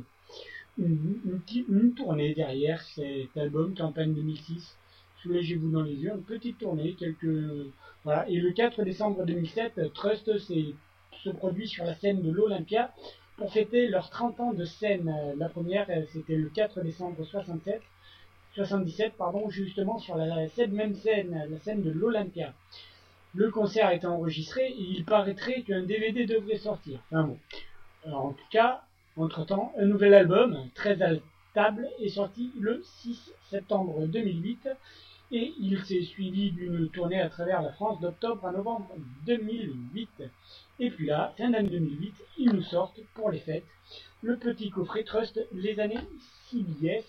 [0.77, 4.77] une, tournée derrière cet album, campagne 2006.
[5.23, 7.73] Soulagez-vous dans les yeux, une petite tournée, quelques
[8.05, 8.29] voilà.
[8.29, 12.93] Et le 4 décembre 2007, Trust se produit sur la scène de l'Olympia
[13.39, 15.11] pour fêter leurs 30 ans de scène.
[15.39, 17.81] La première, c'était le 4 décembre 67.
[18.55, 22.53] 77, pardon, justement sur la, cette même scène, la scène de l'Olympia.
[23.35, 27.01] Le concert été enregistré et il paraîtrait qu'un DVD devrait sortir.
[27.11, 27.39] Enfin bon.
[28.07, 28.83] Alors, en tout cas,
[29.17, 31.11] entre-temps, un nouvel album, très à
[31.55, 34.69] table, est sorti le 6 septembre 2008
[35.31, 38.89] et il s'est suivi d'une tournée à travers la France d'octobre à novembre
[39.27, 40.09] 2008.
[40.81, 43.67] Et puis là, fin d'année 2008, ils nous sortent pour les fêtes
[44.23, 46.01] le petit coffret Trust les années
[46.51, 47.05] CBS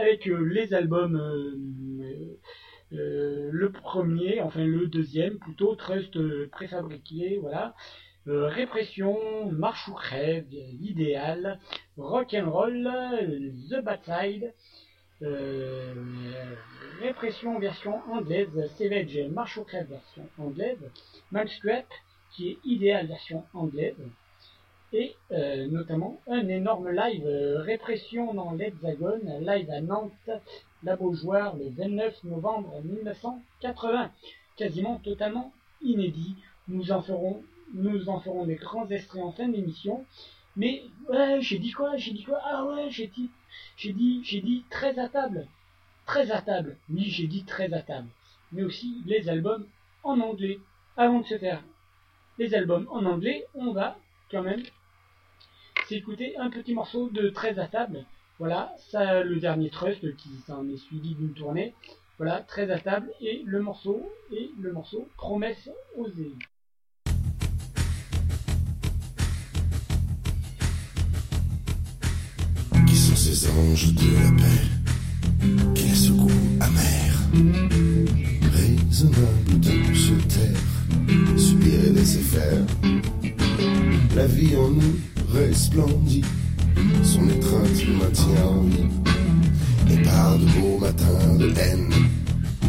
[0.00, 2.36] avec euh, les albums euh,
[2.92, 7.74] euh, le premier, enfin le deuxième plutôt, Trust euh, préfabriqué, voilà.
[8.26, 10.46] Euh, répression, Marche ou crève,
[10.80, 11.58] l'idéal,
[11.98, 14.54] Rock'n'Roll, The Bad Side,
[15.22, 15.94] euh,
[17.00, 18.48] Répression version anglaise,
[18.78, 20.78] Savage, Marche ou crève version anglaise,
[21.32, 21.86] Max Scrap,
[22.32, 23.96] qui est idéal version anglaise,
[24.94, 30.30] et euh, notamment un énorme live euh, répression dans l'Hexagone, live à Nantes,
[30.84, 34.12] la Beaujoire, le 29 novembre 1980,
[34.56, 35.52] quasiment totalement
[35.82, 36.36] inédit.
[36.68, 37.42] Nous en ferons,
[37.74, 40.06] nous en ferons des grands extraits en fin d'émission.
[40.56, 42.40] Mais ouais, j'ai dit quoi J'ai dit quoi?
[42.44, 43.30] Ah ouais, j'ai dit,
[43.76, 45.48] j'ai dit, j'ai dit très à table,
[46.06, 46.76] très à table.
[46.88, 48.06] Oui, j'ai dit très à table.
[48.52, 49.66] Mais aussi les albums
[50.04, 50.60] en anglais.
[50.96, 51.64] Avant de se faire
[52.38, 53.98] les albums en anglais, on va
[54.30, 54.62] quand même
[55.88, 58.04] s'écouter un petit morceau de 13 à table.
[58.38, 61.74] Voilà, ça le dernier Trust qui s'en est suivi d'une tournée.
[62.18, 64.02] Voilà, 13 à table et le morceau
[64.32, 66.32] et le morceau Promesse osée.
[72.86, 74.74] Qui sont ces anges de la paix?
[75.74, 76.30] Qui le goût
[76.60, 77.12] amer
[78.52, 82.64] Raisonnable de se taire Subir et laisser faire
[84.16, 86.24] La vie en nous resplendit
[87.02, 88.86] Son étreinte nous maintient en vie
[89.92, 91.92] Et par de beaux matins de haine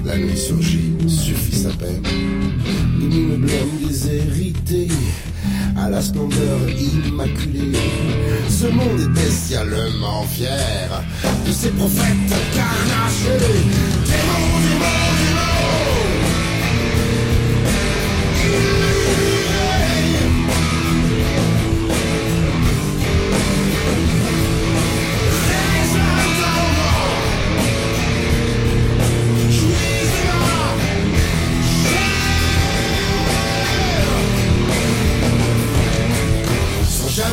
[0.06, 2.04] La nuit surgit, suffit sa peine
[3.00, 4.88] Nous nous blâmes déshérités
[5.78, 7.78] à la splendeur immaculée.
[8.50, 11.04] Ce monde est bestialement fier
[11.46, 13.46] de ses prophètes carnachés.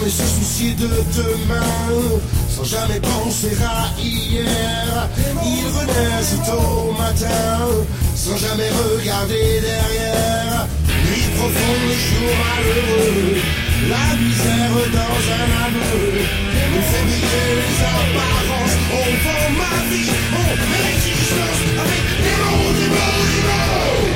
[0.03, 1.63] Jamais se soucier de demain,
[2.49, 5.09] sans jamais penser à hier.
[5.45, 7.61] Ils renaissent au matin,
[8.15, 10.67] sans jamais regarder derrière.
[11.07, 13.37] Nuit profonde, jour malheureux,
[13.89, 16.05] la misère dans un aveu.
[16.73, 20.51] Nous fait briller les apparences, on vend ma vie, on
[20.85, 24.13] l'existence avec des mots, des mots, des mots.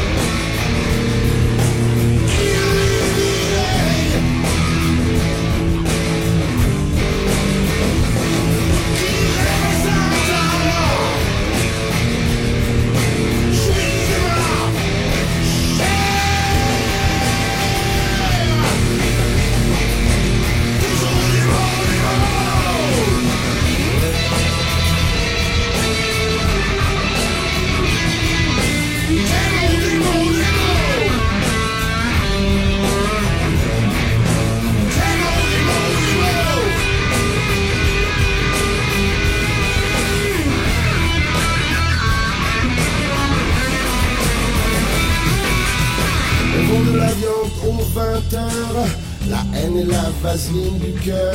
[50.26, 51.34] Vaseline du cœur.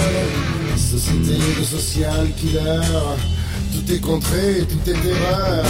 [0.75, 2.81] Société de social killer,
[3.71, 5.63] tout est contré, tout est erreur.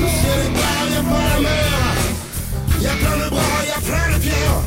[0.00, 1.80] Le ciel est bas, y a pas la mer.
[2.80, 4.62] Y a plein de bras, y a plein de pierres.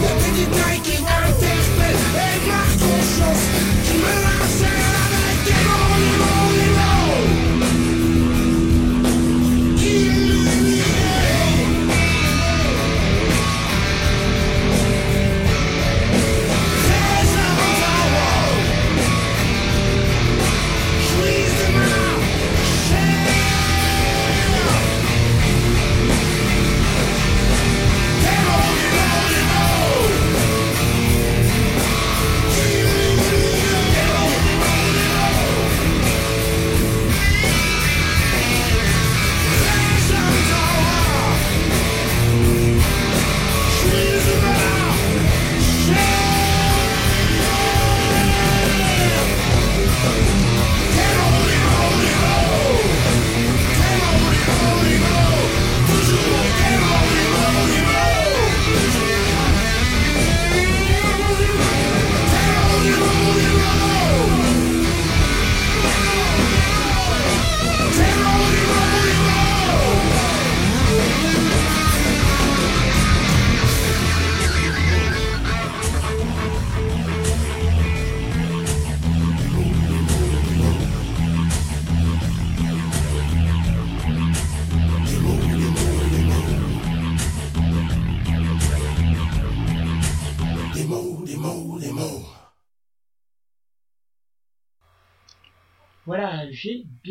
[0.00, 3.69] Y a des détails qui m'interpellent et marquent conscience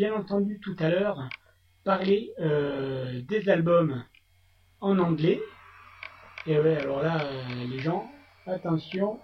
[0.00, 1.28] bien entendu tout à l'heure
[1.84, 4.02] parler euh, des albums
[4.80, 5.42] en anglais.
[6.46, 8.10] Et ouais, alors là, euh, les gens,
[8.46, 9.18] attention,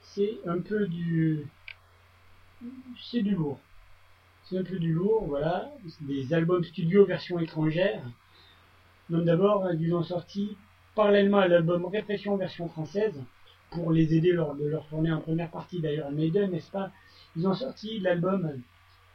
[0.00, 1.44] c'est un peu du...
[3.10, 3.58] C'est du lourd.
[4.44, 5.72] C'est un peu du lourd, voilà.
[6.02, 8.00] Des albums studio version étrangère.
[9.10, 10.56] Donc d'abord, ils ont sorti
[10.94, 13.20] parallèlement à l'album Répression version française,
[13.72, 16.92] pour les aider lors de leur tournée en première partie d'ailleurs Maiden, n'est-ce pas?
[17.34, 18.62] Ils ont sorti l'album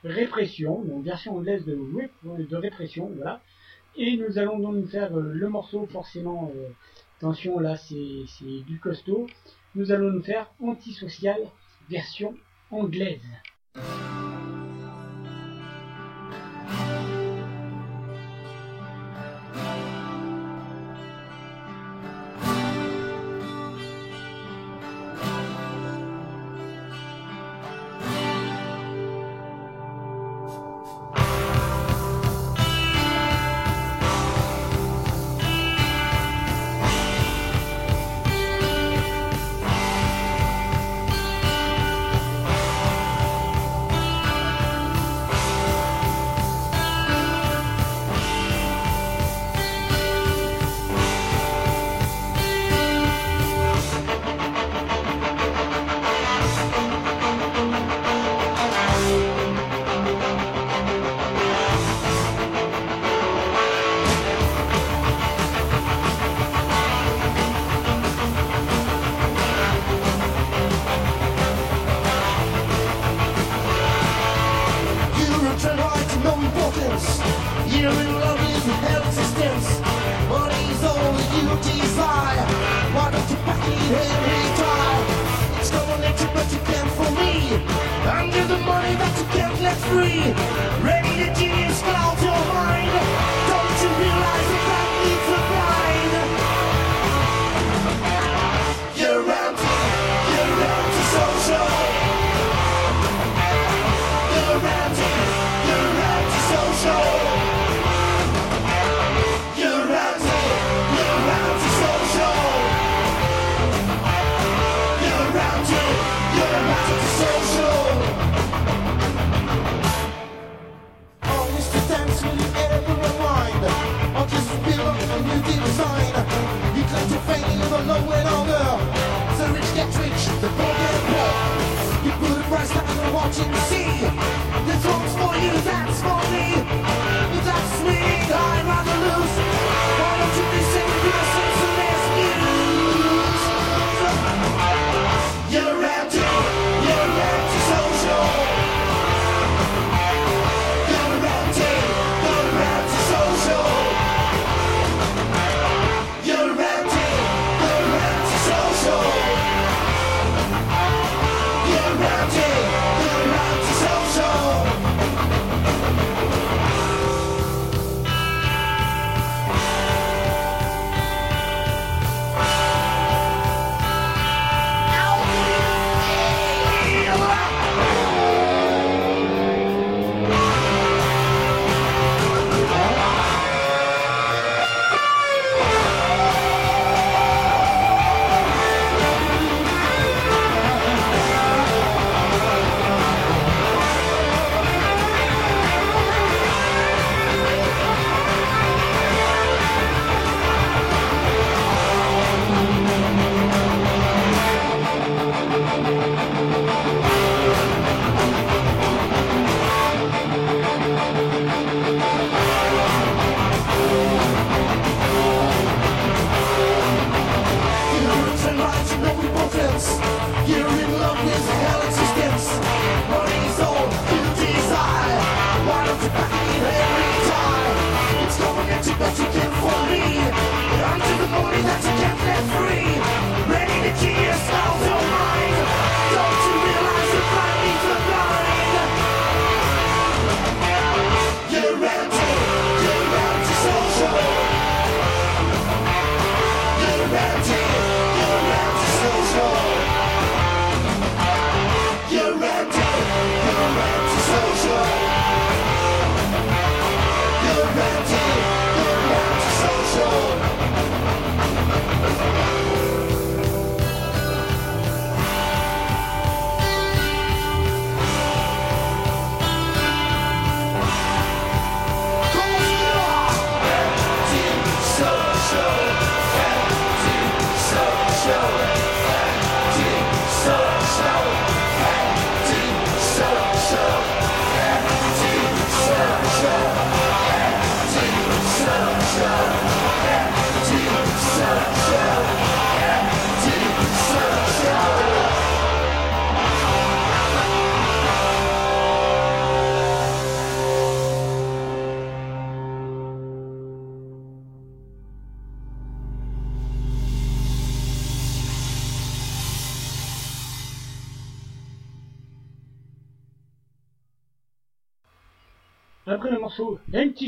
[0.04, 1.78] Répression, donc version anglaise de,
[2.24, 3.42] de Répression, voilà.
[3.96, 6.70] Et nous allons donc faire euh, le morceau, forcément, euh,
[7.18, 9.28] attention là c'est du costaud,
[9.76, 11.40] nous allons nous faire Antisocial
[11.90, 12.36] version
[12.70, 13.22] anglaise.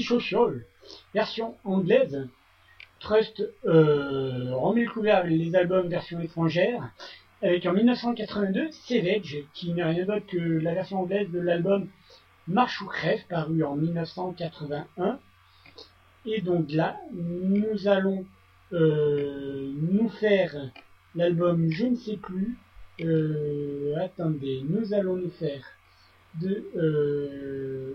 [0.10, 0.65] Anti-Social,
[1.14, 2.27] version anglaise,
[2.99, 6.90] Trust euh, remet le couvert les albums version étrangère,
[7.41, 11.88] avec en 1982 Savage, qui n'est rien d'autre que la version anglaise de l'album
[12.48, 15.19] Marche ou crève, paru en 1981.
[16.26, 18.26] Et donc là, nous allons
[18.73, 20.72] euh, nous faire
[21.15, 22.57] l'album Je ne sais plus.
[23.02, 25.64] Euh, attendez, nous allons nous faire
[26.41, 27.94] de euh,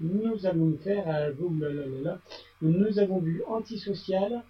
[0.00, 1.30] nous allons faire
[2.62, 4.42] nous avons vu antisocial.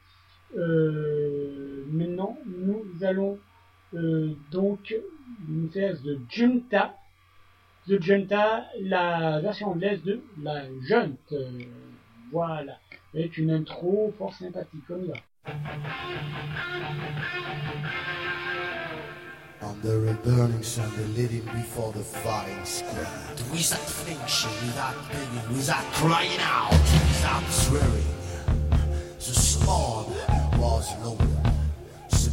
[0.56, 3.39] Euh, maintenant nous allons
[3.94, 4.94] euh, donc
[5.72, 6.94] faire The Junta.
[7.89, 11.18] The Junta la version anglaise de la junte.
[11.32, 11.51] Euh,
[12.32, 12.78] voilà.
[13.14, 15.14] Avec une intro fort sympathique comme ça
[19.62, 23.07] Under a burning sun, they lit him before the firing squad.
[23.53, 28.07] Without flinching, without begging, without crying out, without swearing.
[29.19, 30.07] The sword
[30.59, 31.28] was lowered.
[32.09, 32.31] The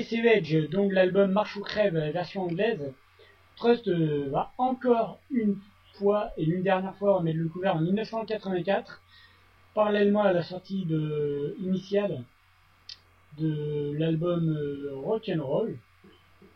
[0.00, 2.92] après Savage, donc l'album Marche ou Crève, version anglaise,
[3.56, 5.58] Trust euh, va encore une
[5.94, 9.02] fois et une dernière fois remettre le couvert en 1984,
[9.74, 12.24] parallèlement à la sortie de, initiale
[13.38, 15.76] de l'album euh, Rock'n'Roll,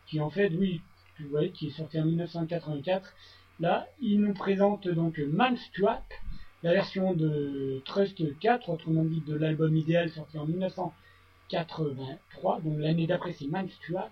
[0.07, 0.81] qui en fait, oui,
[1.21, 3.13] vous voyez, qui est sorti en 1984.
[3.61, 6.03] Là, il nous présente donc Man's Trap,
[6.63, 10.47] la version de Trust 4, autrement dit de l'album idéal sorti en
[11.51, 14.11] 1983, donc l'année d'après c'est Man's Trap.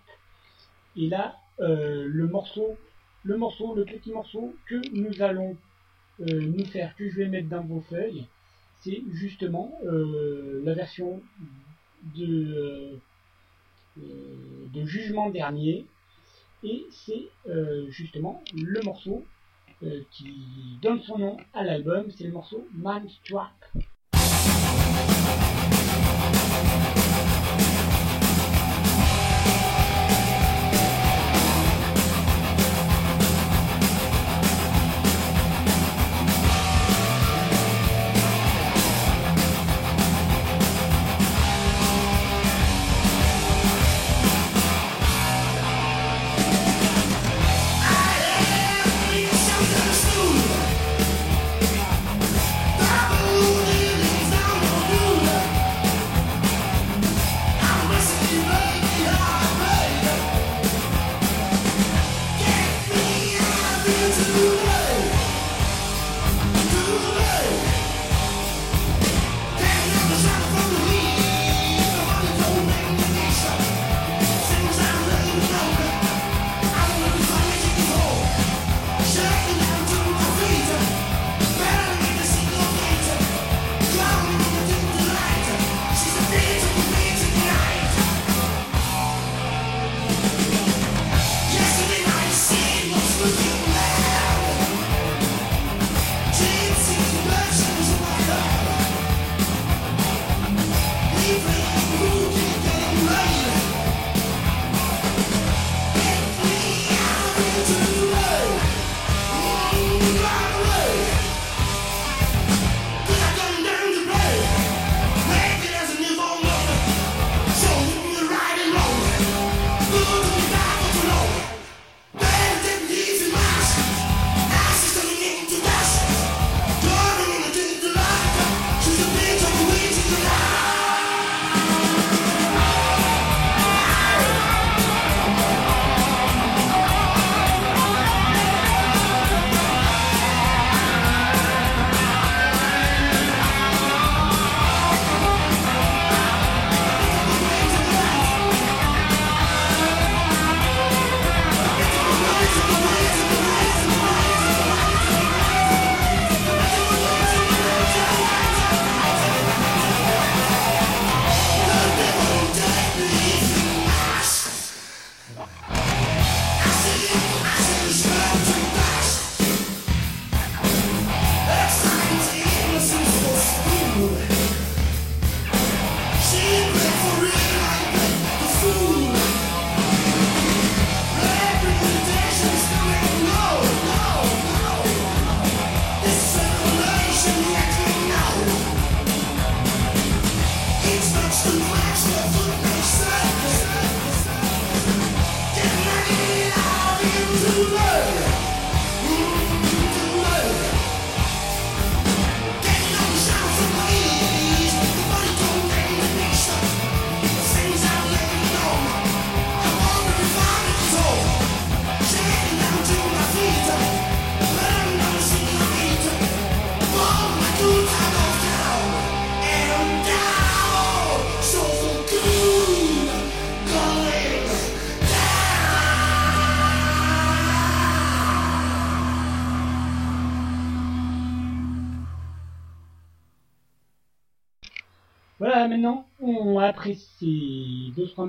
[0.96, 2.76] Et là, euh, le morceau,
[3.24, 5.56] le morceau, le petit morceau que nous allons
[6.20, 8.26] euh, nous faire, que je vais mettre dans vos feuilles,
[8.80, 11.22] c'est justement euh, la version
[12.16, 12.98] de,
[13.96, 15.86] de Jugement Dernier.
[16.64, 17.28] Et c'est
[17.88, 19.24] justement le morceau
[20.12, 23.50] qui donne son nom à l'album, c'est le morceau Man's Trap.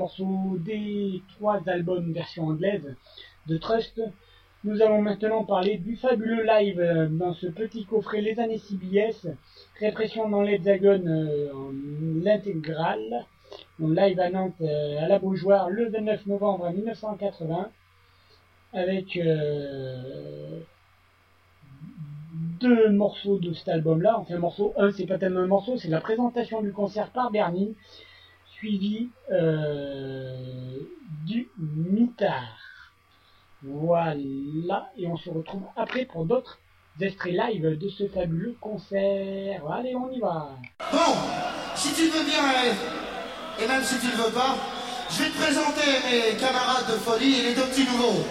[0.03, 2.93] Morceaux des trois albums version anglaise
[3.47, 4.01] de Trust.
[4.65, 9.27] Nous allons maintenant parler du fabuleux live euh, dans ce petit coffret Les années CBS,
[9.80, 11.71] Répression dans l'Hexagone euh, en
[12.21, 13.25] l'intégrale,
[13.80, 17.69] live à Nantes euh, à la Beaujoire le 29 novembre 1980,
[18.73, 19.17] avec
[22.59, 24.17] deux morceaux de cet album-là.
[24.19, 27.73] Enfin, morceau 1, c'est pas tellement un morceau, c'est la présentation du concert par Bernie,
[29.31, 30.77] euh,
[31.26, 32.91] du mitard.
[33.61, 36.60] Voilà, et on se retrouve après pour d'autres
[36.99, 39.61] extraits live de ce fabuleux concert.
[39.72, 40.49] Allez, on y va.
[40.91, 41.14] Bon,
[41.76, 42.44] si tu veux bien,
[43.61, 44.56] et même si tu le veux pas,
[45.10, 48.26] je vais te présenter mes camarades de folie et les deux petits nouveaux.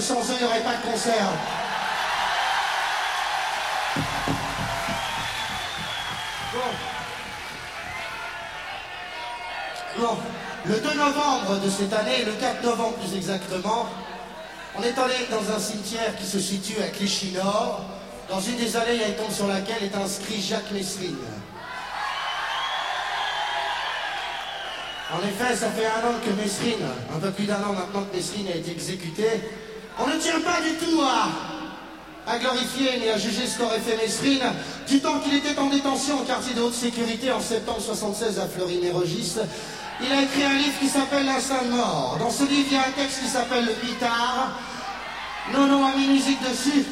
[0.00, 1.28] Sans eux, il n'y aurait pas de concert.
[9.98, 10.16] Bon.
[10.64, 13.86] Le 2 novembre de cette année, le 4 novembre plus exactement,
[14.76, 17.84] on est allé dans un cimetière qui se situe à Clichy-Nord,
[18.28, 21.16] dans une des allées tombe sur laquelle est inscrit Jacques Messrine.
[25.10, 28.14] En effet, ça fait un an que Messrine, un peu plus d'un an maintenant que
[28.14, 29.40] Messrine a été exécuté,
[29.98, 34.52] on ne tient pas du tout à, glorifier ni à juger ce qu'aurait fait Messrine
[34.86, 38.46] du temps qu'il était en détention au quartier de haute sécurité en septembre 76 à
[38.46, 39.36] Fleury-Mérogis.
[40.00, 42.16] Il a écrit un livre qui s'appelle L'instinct de mort.
[42.20, 44.52] Dans ce livre, il y a un texte qui s'appelle Le Pitard.
[45.52, 46.84] Nono a mis musique dessus.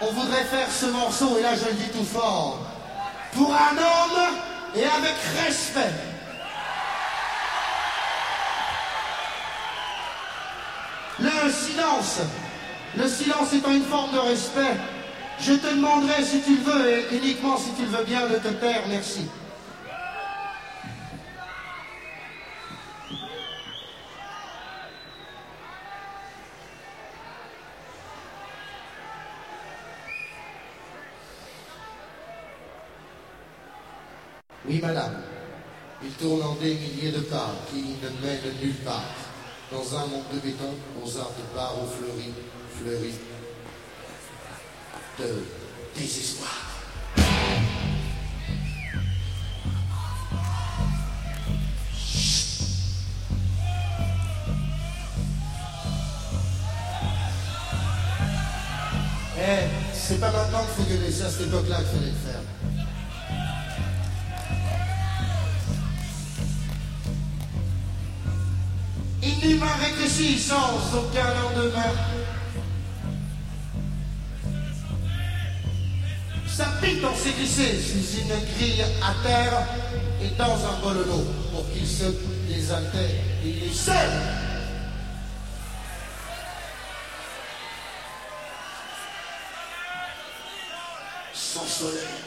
[0.00, 2.60] On voudrait faire ce morceau, et là je le dis tout fort,
[3.32, 4.22] pour un homme
[4.74, 6.15] et avec respect.
[11.18, 12.20] Le silence,
[12.96, 14.76] le silence étant une forme de respect,
[15.40, 18.36] je te demanderai si tu le veux, et uniquement si tu le veux bien, de
[18.36, 19.26] te taire, merci.
[34.68, 35.22] Oui, madame.
[36.02, 39.25] Il tourne en des milliers de pas qui ne mènent nulle part.
[39.72, 42.32] Dans un monde de béton, aux arbres de barreaux fleuris,
[42.80, 43.14] fleuris
[45.18, 45.42] de
[45.98, 46.66] désespoir.
[59.38, 59.42] Eh,
[59.92, 62.85] c'est pas maintenant qu'il faut gueuler, c'est à cette époque-là qu'il fallait le faire.
[69.22, 71.92] Inhumain rétréci sans aucun lendemain.
[76.46, 79.66] Sa piton s'est glissée sous une grille à terre
[80.22, 82.04] et dans un bol d'eau pour qu'il se
[82.48, 83.10] désaltère.
[83.44, 84.10] Il est seul.
[91.34, 92.25] Sans soleil.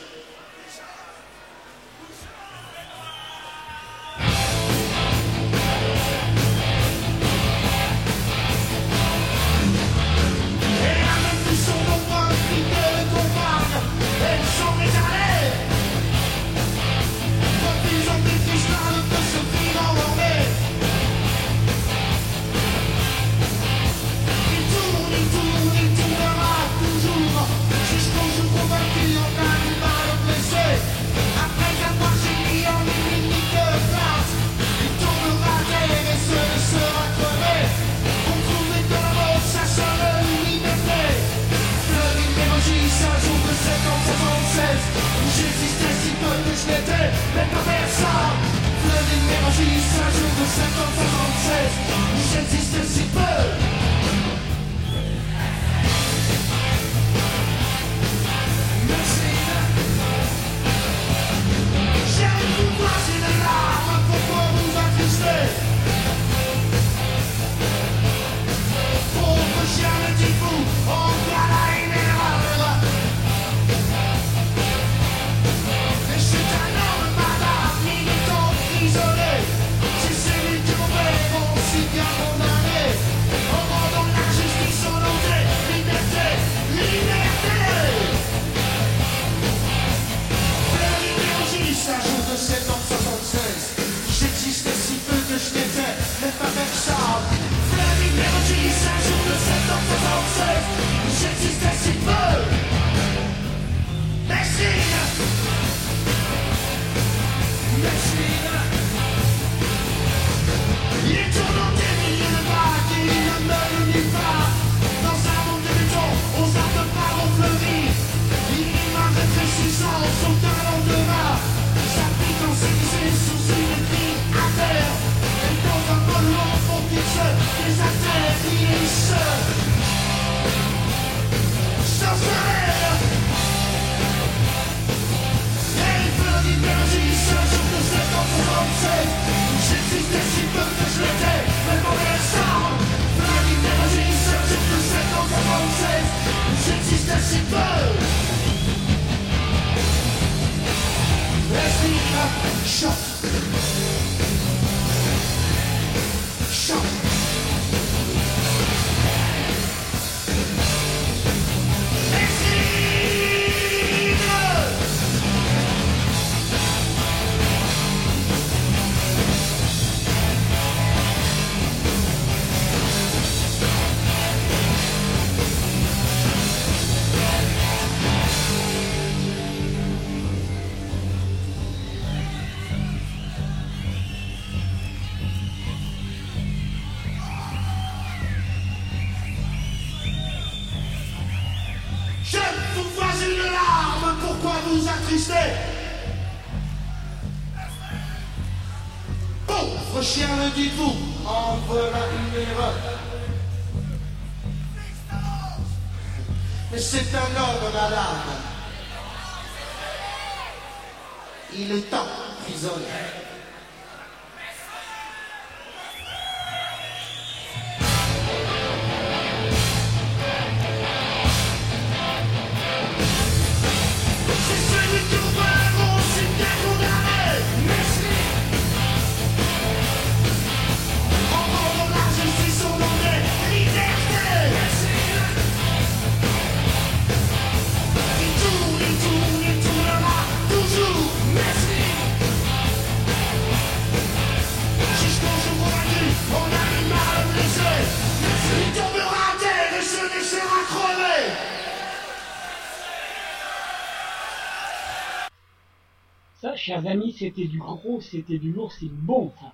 [256.86, 259.54] amis, c'était du gros, c'était du lourd, c'est bon ça.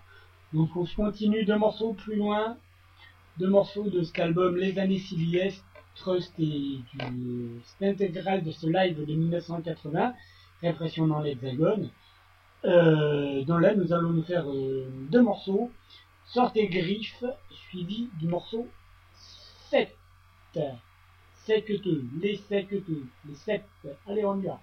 [0.53, 2.57] Donc on continue deux morceaux plus loin,
[3.37, 5.63] deux morceaux de cet album Les années Siliès,
[5.95, 10.13] Trust et du, l'intégrale de ce live de 1980,
[10.61, 11.89] Répression dans l'Hexagone.
[12.63, 15.71] Euh, dans là, nous allons nous faire euh, deux morceaux,
[16.25, 18.67] Sortez griffes, suivi du morceau
[19.69, 19.95] 7.
[21.45, 21.85] Secte,
[22.19, 22.73] les sectes,
[23.27, 23.63] les sept.
[24.07, 24.59] Allez, on y va.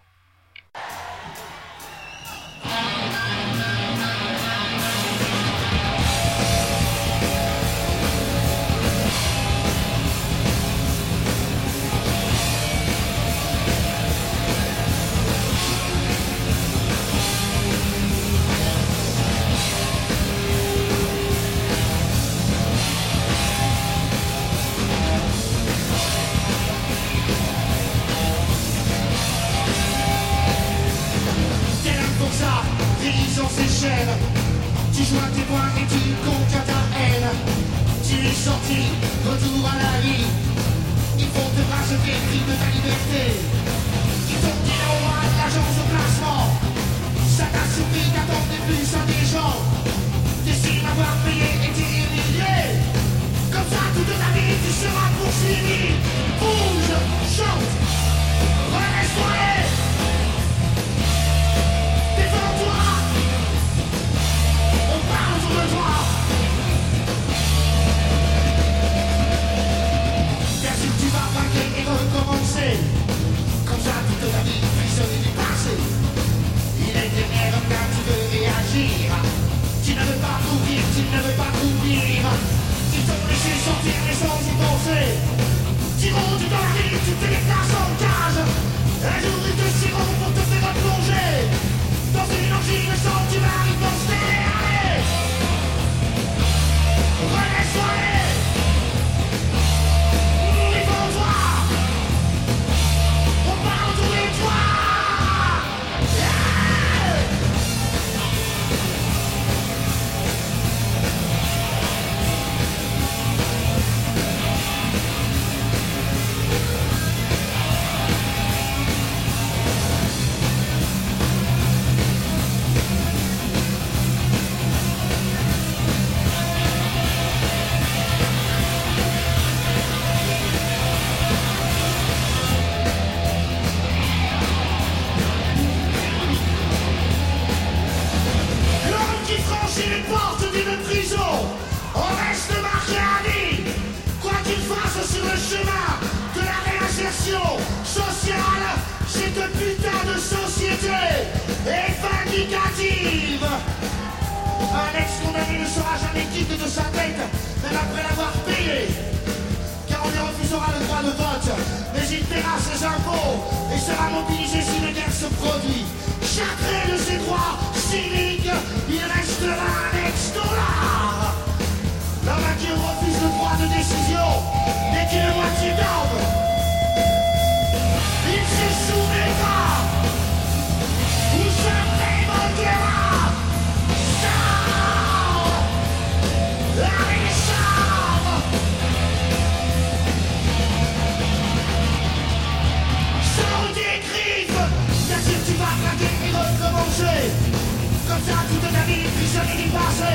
[198.12, 200.14] comme ça toute ta vie, puis je l'ai passé.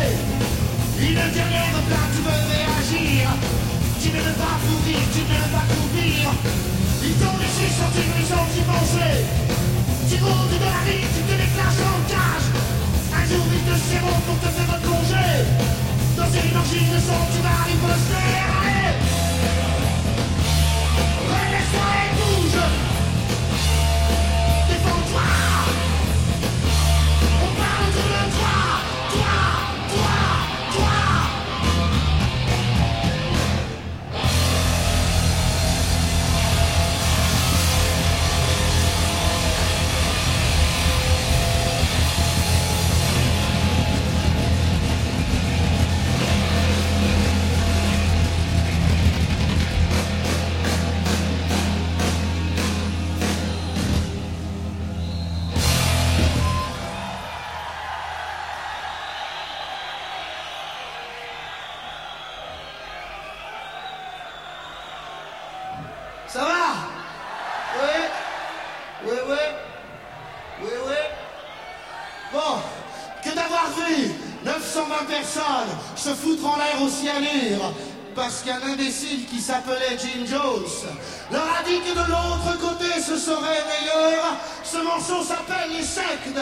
[1.02, 3.26] Une dernière plainte, tu veux réagir.
[4.02, 6.30] Tu ne veux pas pourrir, tu ne veux pas courir.
[7.02, 9.10] Ils t'ont laissé sortir, ils ont divorcé.
[10.10, 12.48] Tu rôdes dans la vie, tu te déclares en cage.
[13.18, 15.34] Un jour ils te seront pour te faire replonger.
[16.18, 18.30] Dans une orgie de sang, tu vas riposter.
[18.62, 18.94] Allez!
[21.34, 22.62] Relève-toi et bouge!
[24.70, 25.47] Défends-toi!
[78.78, 80.70] qui s'appelait Jim Jones
[81.32, 84.38] leur a dit que de l'autre côté ce serait meilleur.
[84.64, 86.38] Ce morceau s'appelle Les Sectes.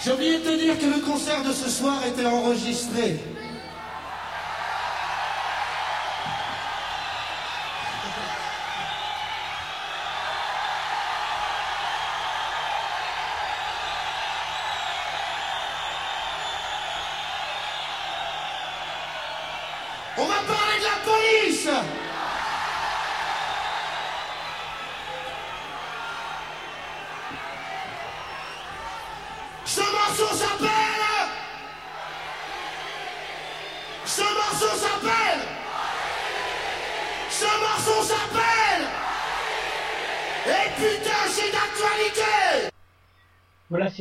[0.00, 3.18] J'ai oublié de te dire que le concert de ce soir était enregistré.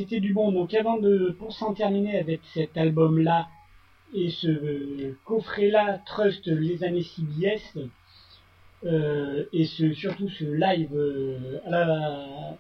[0.08, 0.52] réalité du bon.
[0.52, 3.48] Donc avant de, pour s'en terminer avec cet album-là
[4.14, 7.78] et ce coffret-là, Trust les années CBS,
[8.86, 11.70] euh, et ce, surtout ce live euh, à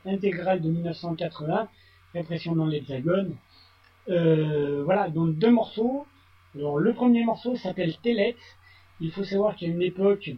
[0.05, 1.69] la de 1980,
[2.13, 3.35] Répression dans l'Hexagone.
[4.09, 6.05] Euh, voilà, donc deux morceaux.
[6.55, 8.39] Alors, le premier morceau s'appelle Telex.
[8.99, 10.31] Il faut savoir qu'à une époque,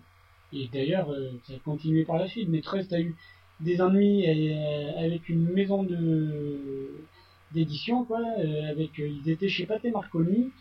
[0.52, 3.15] et d'ailleurs euh, ça a continué par la suite, mais Trust a eu
[3.61, 6.90] des ennuis euh, avec une maison de
[7.53, 10.52] d'édition, quoi, euh, avec euh, ils étaient chez Pathé Marconi,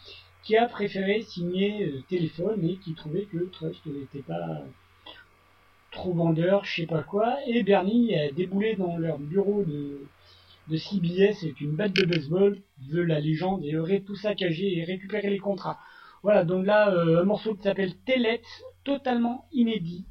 [0.42, 4.62] qui a préféré signer Téléphone et qui trouvait que Trust n'était pas
[5.90, 10.00] trop vendeur, je sais pas quoi, et Bernie a déboulé dans leur bureau de,
[10.68, 12.58] de CBS avec une batte de baseball,
[12.88, 15.78] veut la légende, et aurait tout saccagé et récupéré les contrats.
[16.22, 18.40] Voilà, donc là, un morceau qui s'appelle Telet,
[18.84, 20.04] totalement inédit,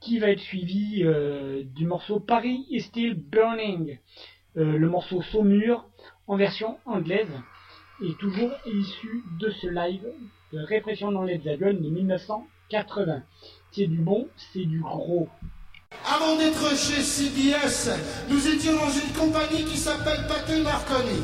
[0.00, 3.98] qui va être suivi euh, du morceau Paris is Still Burning,
[4.56, 5.84] euh, le morceau Saumur,
[6.26, 7.30] en version anglaise,
[8.02, 10.06] et toujours issu de ce live
[10.52, 13.22] de Répression dans l'Hexagone de 1980.
[13.72, 15.28] C'est du bon, c'est du gros.
[16.06, 17.90] Avant d'être chez CBS,
[18.28, 21.20] nous étions dans une compagnie qui s'appelle Pathé Marconi.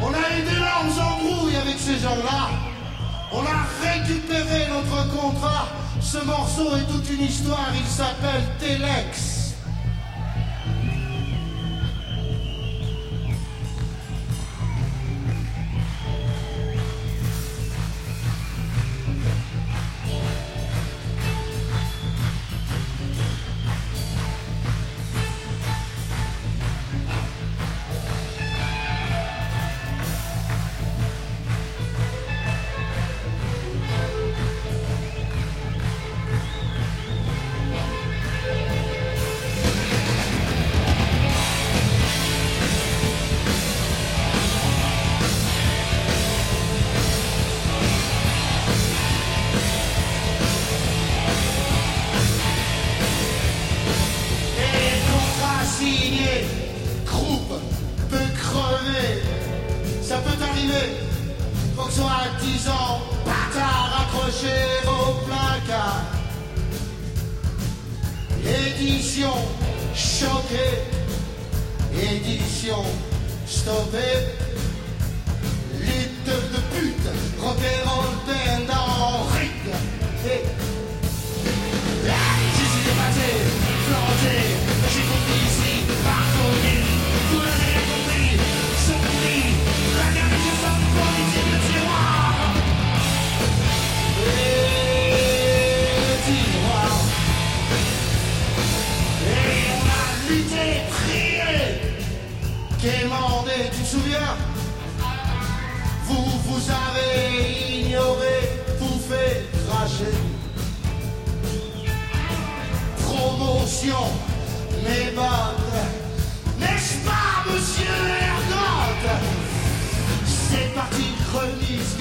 [0.00, 2.50] On a eu d'énormes embrouilles avec ces gens-là.
[3.32, 5.68] On a récupéré notre contrat.
[6.00, 7.70] Ce morceau est toute une histoire.
[7.74, 9.37] Il s'appelle Telex.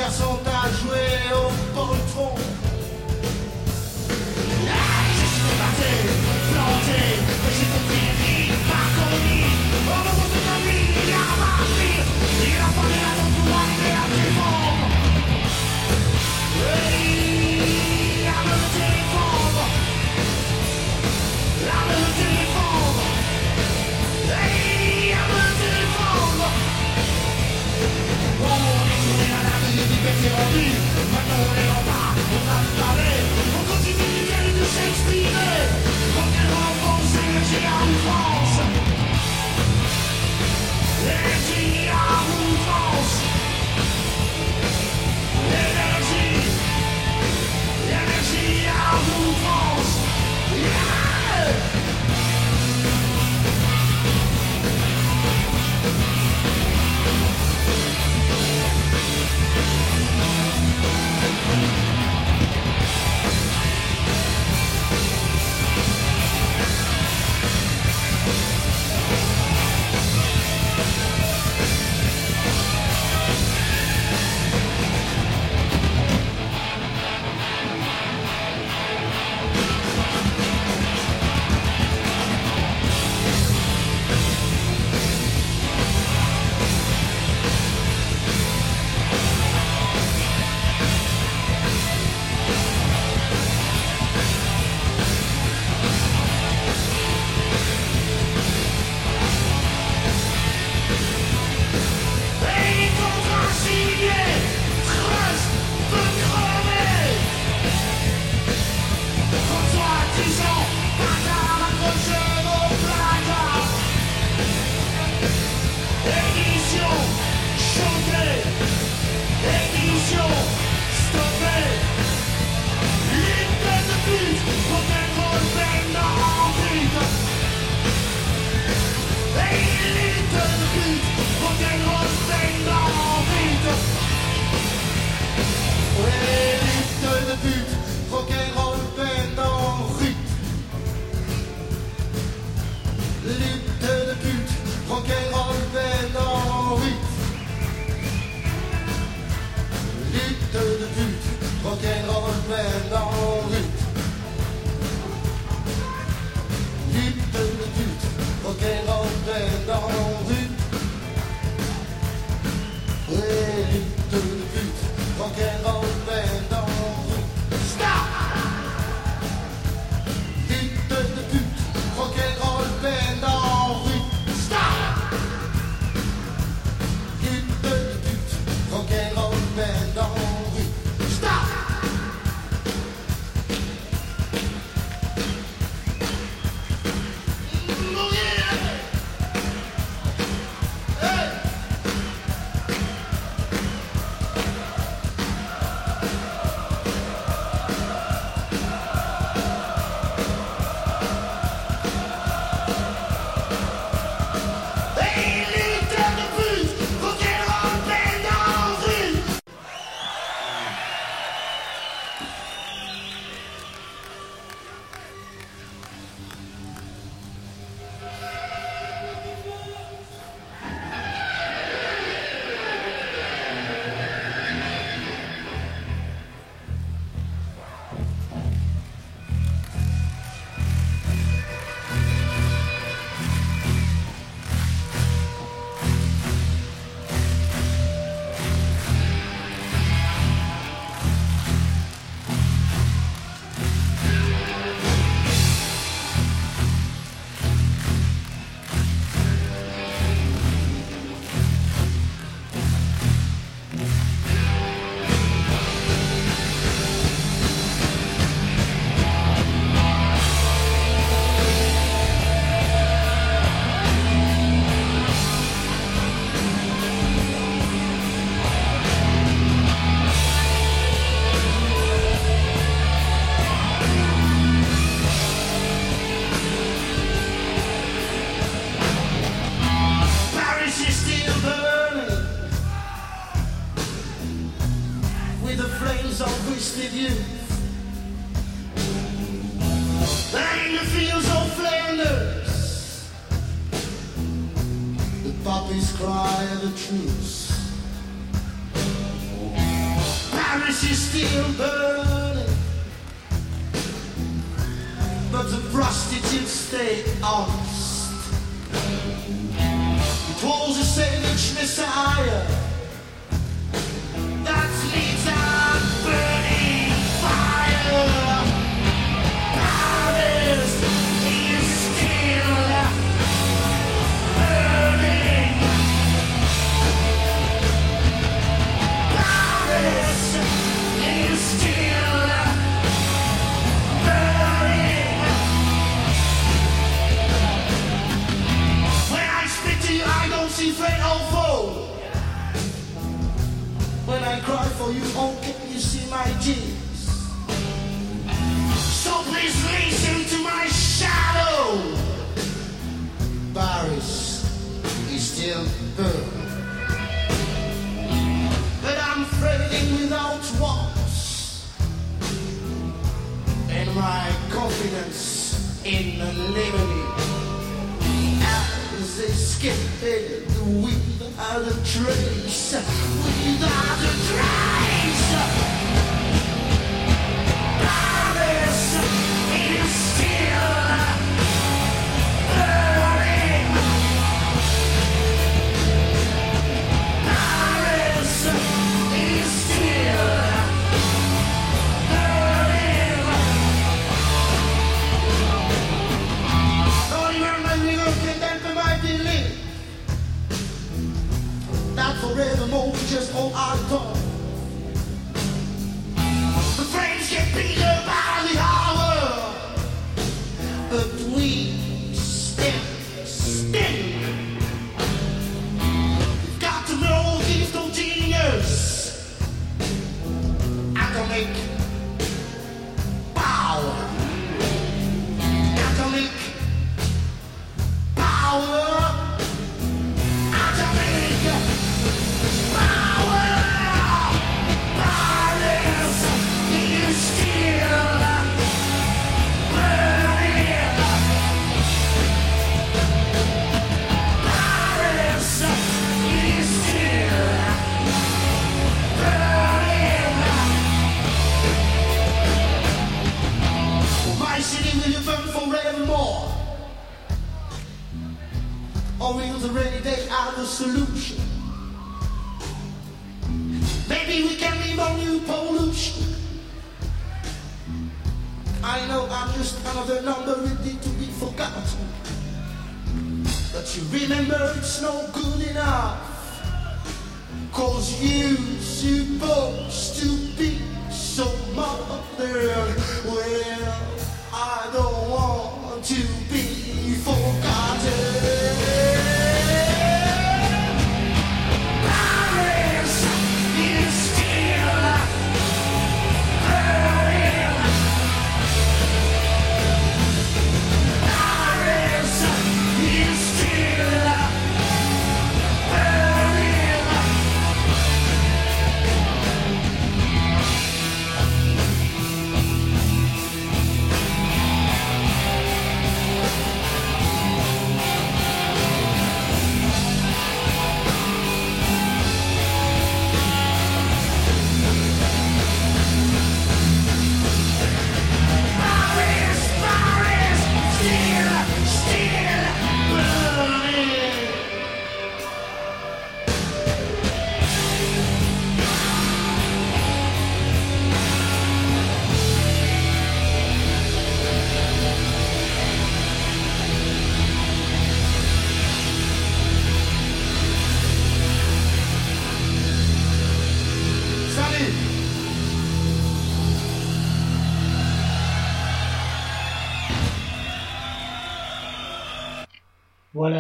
[0.08, 2.47] Garçon, t'as joué au poltron.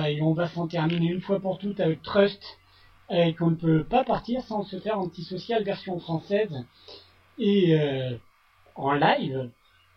[0.09, 2.41] Et on va s'en terminer une fois pour toutes avec Trust,
[3.09, 6.53] et qu'on ne peut pas partir sans se faire antisocial version française
[7.37, 8.17] et euh,
[8.75, 9.49] en live.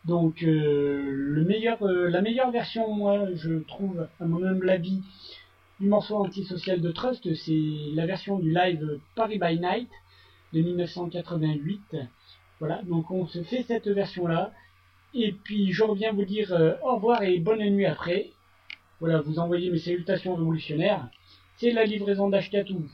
[0.05, 1.45] Donc euh,
[1.83, 5.03] euh, la meilleure version, moi, je trouve, à mon humble avis,
[5.79, 9.89] du morceau antisocial de Trust, c'est la version du live Paris by Night
[10.53, 11.97] de 1988.
[12.59, 14.53] Voilà, donc on se fait cette version-là.
[15.15, 18.31] Et puis je reviens vous dire euh, au revoir et bonne nuit après.
[19.01, 21.09] Voilà, vous envoyez mes salutations révolutionnaires.
[21.57, 22.87] C'est la livraison d'Ashkatou.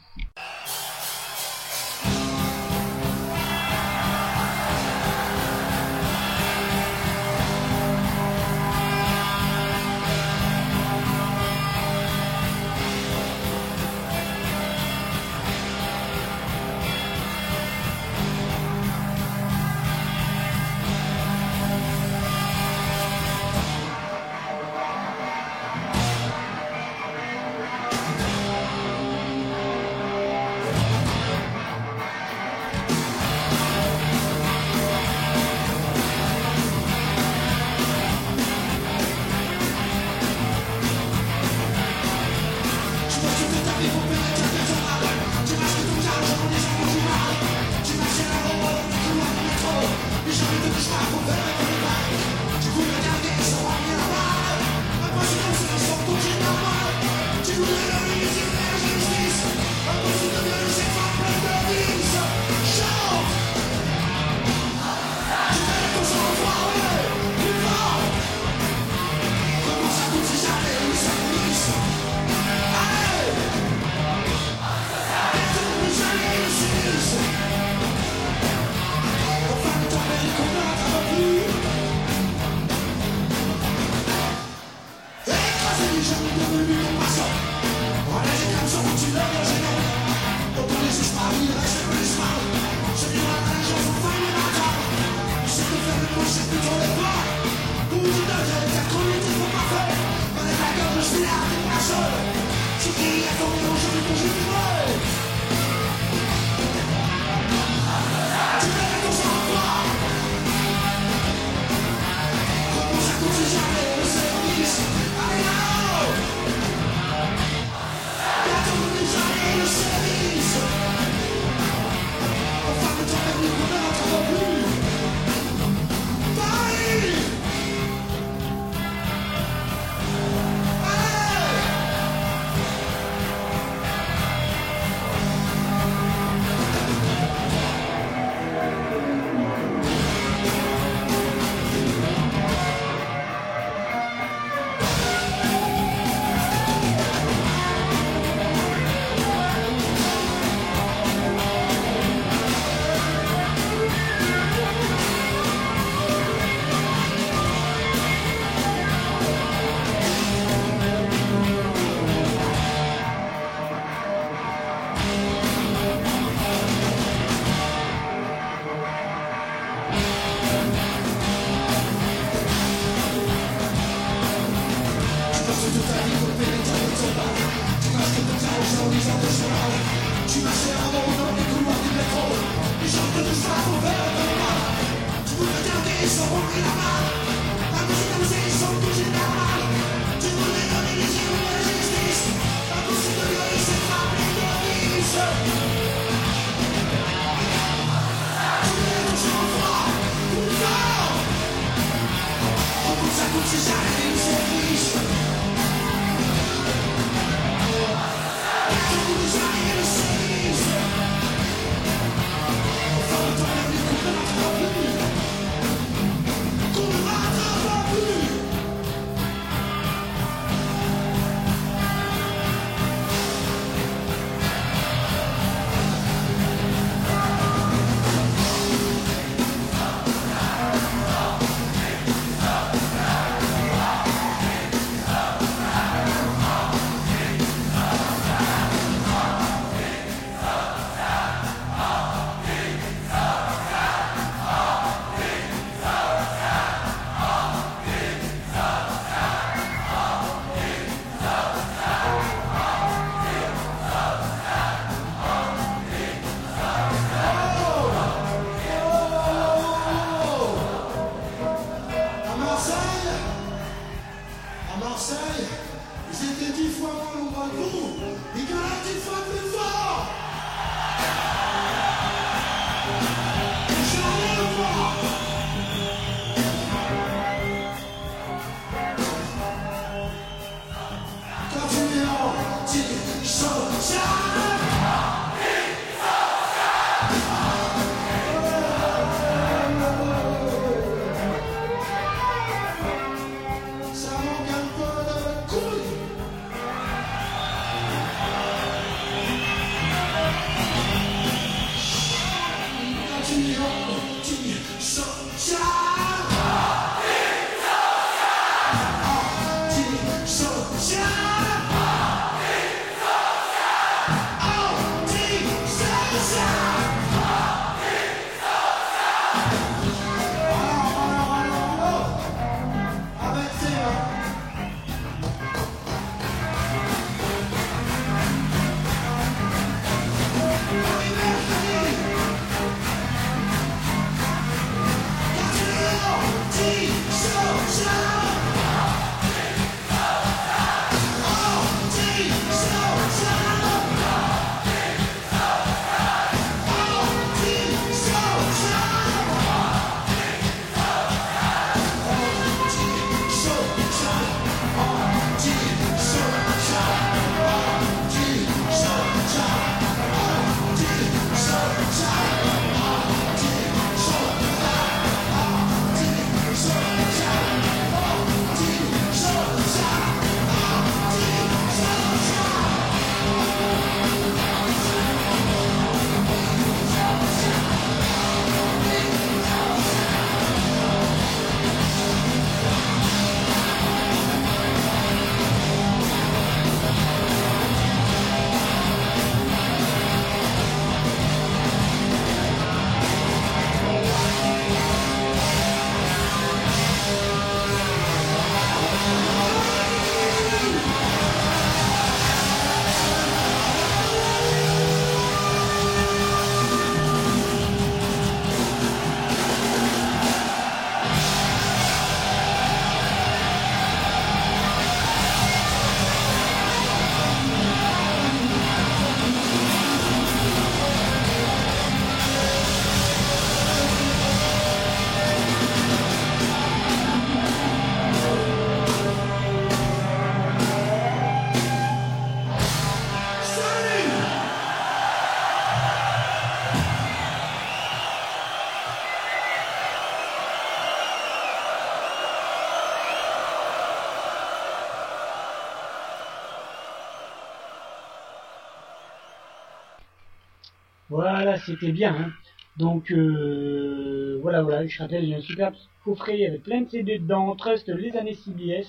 [451.66, 452.14] C'était bien.
[452.14, 452.30] hein.
[452.76, 455.74] Donc euh, voilà, voilà, je rappelle, il y a un superbe
[456.04, 458.86] coffret avec plein de CD dedans, Trust, les années CBS.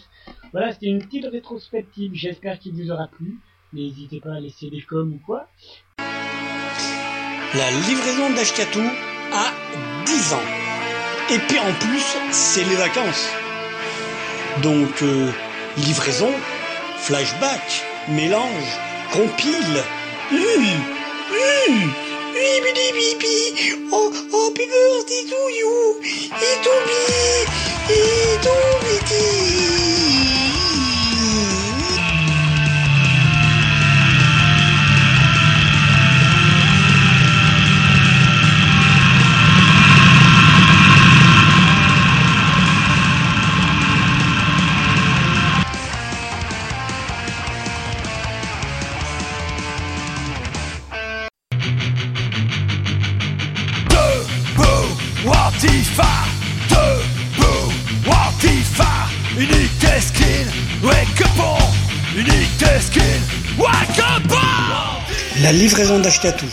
[0.52, 3.40] Voilà, c'était une petite rétrospective, j'espère qu'il vous aura plu.
[3.74, 5.48] N'hésitez pas à laisser des coms ou quoi.
[5.98, 8.82] La livraison d'Ashkatou
[9.34, 9.52] a
[10.06, 10.48] 10 ans.
[11.34, 13.30] Et puis en plus, c'est les vacances.
[14.64, 15.30] Donc, euh,
[15.78, 16.32] livraison,
[16.98, 18.78] flashback, mélange,
[19.12, 19.82] compile.
[20.30, 22.07] Bibi.
[23.91, 24.53] Oh, oh,
[25.26, 25.68] to you.
[65.48, 66.45] La livraison d'Ashkatou.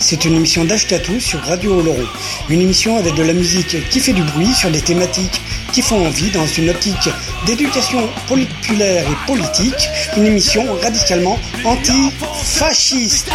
[0.00, 2.06] C'est une émission d'Ashkatou sur Radio Oloron.
[2.48, 5.42] Une émission avec de la musique qui fait du bruit sur des thématiques
[5.74, 7.10] qui font envie dans une optique
[7.44, 9.90] d'éducation populaire et politique.
[10.16, 13.30] Une émission radicalement anti-fasciste.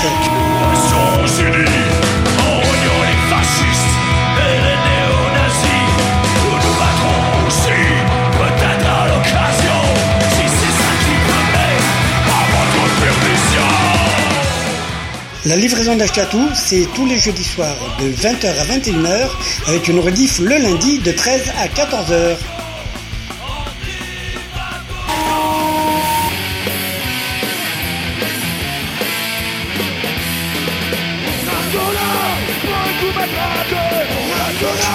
[15.45, 19.29] La livraison d'Ashkatou, c'est tous les jeudis soirs de 20h à 21h
[19.67, 22.37] avec une rediff le lundi de 13 à 14h.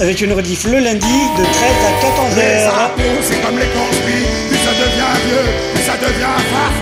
[0.01, 1.53] avec une rediff le lundi de 13
[1.85, 2.37] à 14h.
[2.37, 6.75] Les c'est comme les conspires, plus ça devient vieux, plus ça devient farf.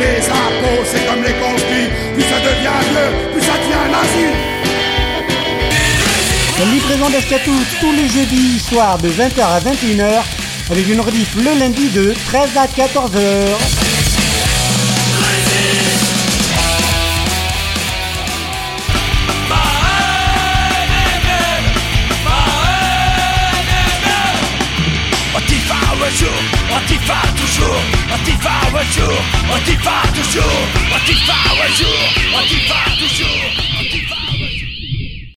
[0.00, 4.26] Les impôts, c'est comme les conspires, plus ça devient vieux, plus ça devient nazi.
[6.58, 10.24] La livraison d'Ashkatou tous les jeudis soirs de 20h à 21h
[10.72, 13.77] avec une rediff le lundi de 13 à 14h.
[28.28, 29.18] Toujours, Antifa un jour,
[29.50, 30.44] Antifa toujours,
[30.94, 31.34] Antifa
[31.64, 33.67] un jour, Antifa toujours.